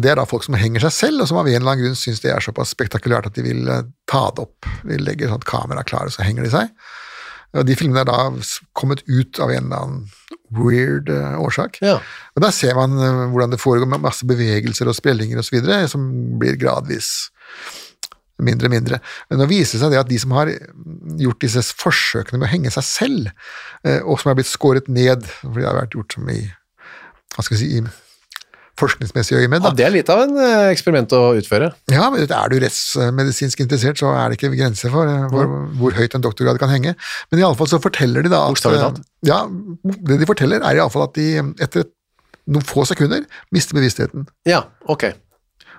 [0.00, 1.98] det er da folk som henger seg selv, og som av en eller annen grunn
[1.98, 4.66] syns det er såpass spektakulært at de vil eh, ta det opp.
[4.84, 6.72] De legger sånn kamera klar, og så henger de seg.
[7.54, 8.32] Og de filmene er da
[8.74, 10.08] kommet ut av en eller annen
[10.54, 11.78] weird eh, årsak.
[11.86, 12.00] Ja.
[12.34, 15.60] Og Der ser man eh, hvordan det foregår med masse bevegelser og sprellinger osv.,
[15.92, 16.08] som
[16.42, 17.30] blir gradvis
[18.42, 18.98] mindre og mindre.
[19.30, 20.50] Men nå viser det seg det at de som har
[21.22, 23.30] gjort disse forsøkene med å henge seg selv,
[23.86, 26.40] eh, og som er blitt skåret ned, fordi det har vært gjort som i
[27.34, 27.84] hva skal vi si, i
[28.80, 31.70] forskningsmessig øyemed, ja, det er litt av en eh, eksperiment å utføre.
[31.92, 35.94] Ja, men er du rettsmedisinsk interessert, så er det ikke grenser for eh, hvor, hvor
[35.94, 36.96] høyt en doktorgrad kan henge.
[37.30, 38.88] Men i alle fall så forteller de da at eh,
[39.30, 39.44] Ja,
[40.10, 41.28] det de forteller, er i alle fall at de
[41.62, 41.86] etter
[42.50, 43.22] noen få sekunder
[43.54, 44.26] mister bevisstheten.
[44.48, 45.06] Ja, ok.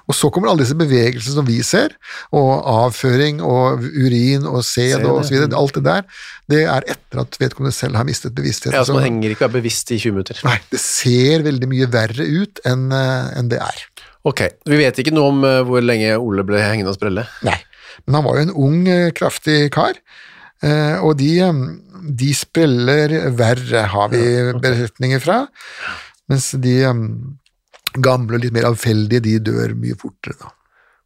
[0.06, 1.96] Og så kommer alle disse bevegelsene som vi ser,
[2.36, 5.34] og avføring og urin og sæd osv.
[5.34, 6.04] videre, alt det der,
[6.52, 8.78] det er etter at vedkommende selv har mistet bevisstheten.
[8.78, 10.42] Ja, så man henger ikke er bevisst i 20 minutter.
[10.46, 13.86] Nei, det ser veldig mye verre ut enn eh, enn det er.
[14.26, 17.26] Ok, vi vet ikke noe om eh, hvor lenge Ole ble hengende og sprelle.
[17.46, 17.58] Nei,
[18.06, 20.00] men han var jo en ung, eh, kraftig kar,
[20.66, 21.30] og de,
[22.18, 24.22] de spreller verre, har vi
[24.64, 25.36] beretninger fra,
[26.32, 26.78] mens de
[28.02, 30.52] gamle og litt mer avfeldige, de dør mye fortere da.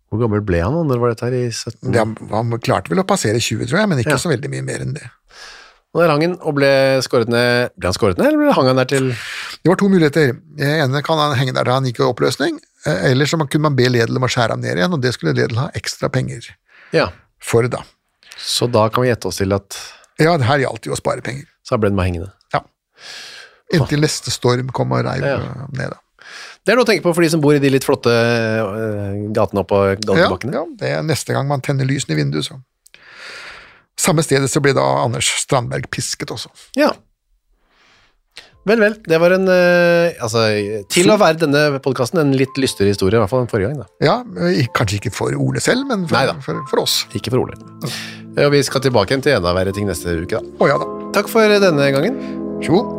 [0.10, 0.84] Hvor gammel ble han da?
[0.90, 1.34] Når var dette her?
[1.38, 1.94] I 17?
[1.94, 4.22] Ja, han klarte vel å passere 20, tror jeg, men ikke Ja.
[4.22, 5.06] så veldig mye mer enn det.
[5.94, 6.70] Og der hang han og ble
[7.02, 10.36] skåret ned Ble han skåret ned, eller hang han der til Det var to muligheter.
[10.58, 13.62] Den ene kan han henge der da han gikk i oppløsning, eh, eller så kunne
[13.70, 16.10] man be Ledel om å skjære ham ned igjen, og det skulle Ledel ha ekstra
[16.10, 16.46] penger
[16.94, 17.10] Ja,
[17.40, 17.84] for da.
[18.38, 19.78] så da kan vi gjette oss til at
[20.20, 21.46] Ja, det her gjaldt jo å spare penger.
[21.66, 22.32] så ble den bare hengende.
[22.54, 22.62] Ja.
[23.74, 25.38] Inntil neste storm kom og reiv Ja.
[25.72, 25.98] ned, da.
[26.70, 29.14] Det er noe å tenke på for de som bor i de litt flotte eh,
[29.34, 30.54] gatene oppå Ja, Galgebakkene.
[30.54, 32.60] ja, det er neste gang man tenner lysene i vinduet, så.
[33.98, 36.52] Samme stedet så blir da Anders Strandberg pisket også.
[36.78, 36.92] Ja.
[38.70, 39.00] Vel, vel.
[39.08, 40.44] Det var en eh, Altså,
[40.94, 43.82] til å være denne podkasten en litt lystigere historie, i hvert fall enn forrige gang.
[43.82, 43.90] da.
[44.06, 44.20] Ja,
[44.78, 47.02] kanskje ikke for Ole selv, men for, for, for oss.
[47.18, 47.58] Ikke for Ole.
[48.38, 50.56] Ja, Og vi skal tilbake igjen til enda verre ting neste uke, da.
[50.62, 50.92] Å ja da.
[51.18, 52.22] Takk for denne gangen.
[52.62, 52.99] Tjo.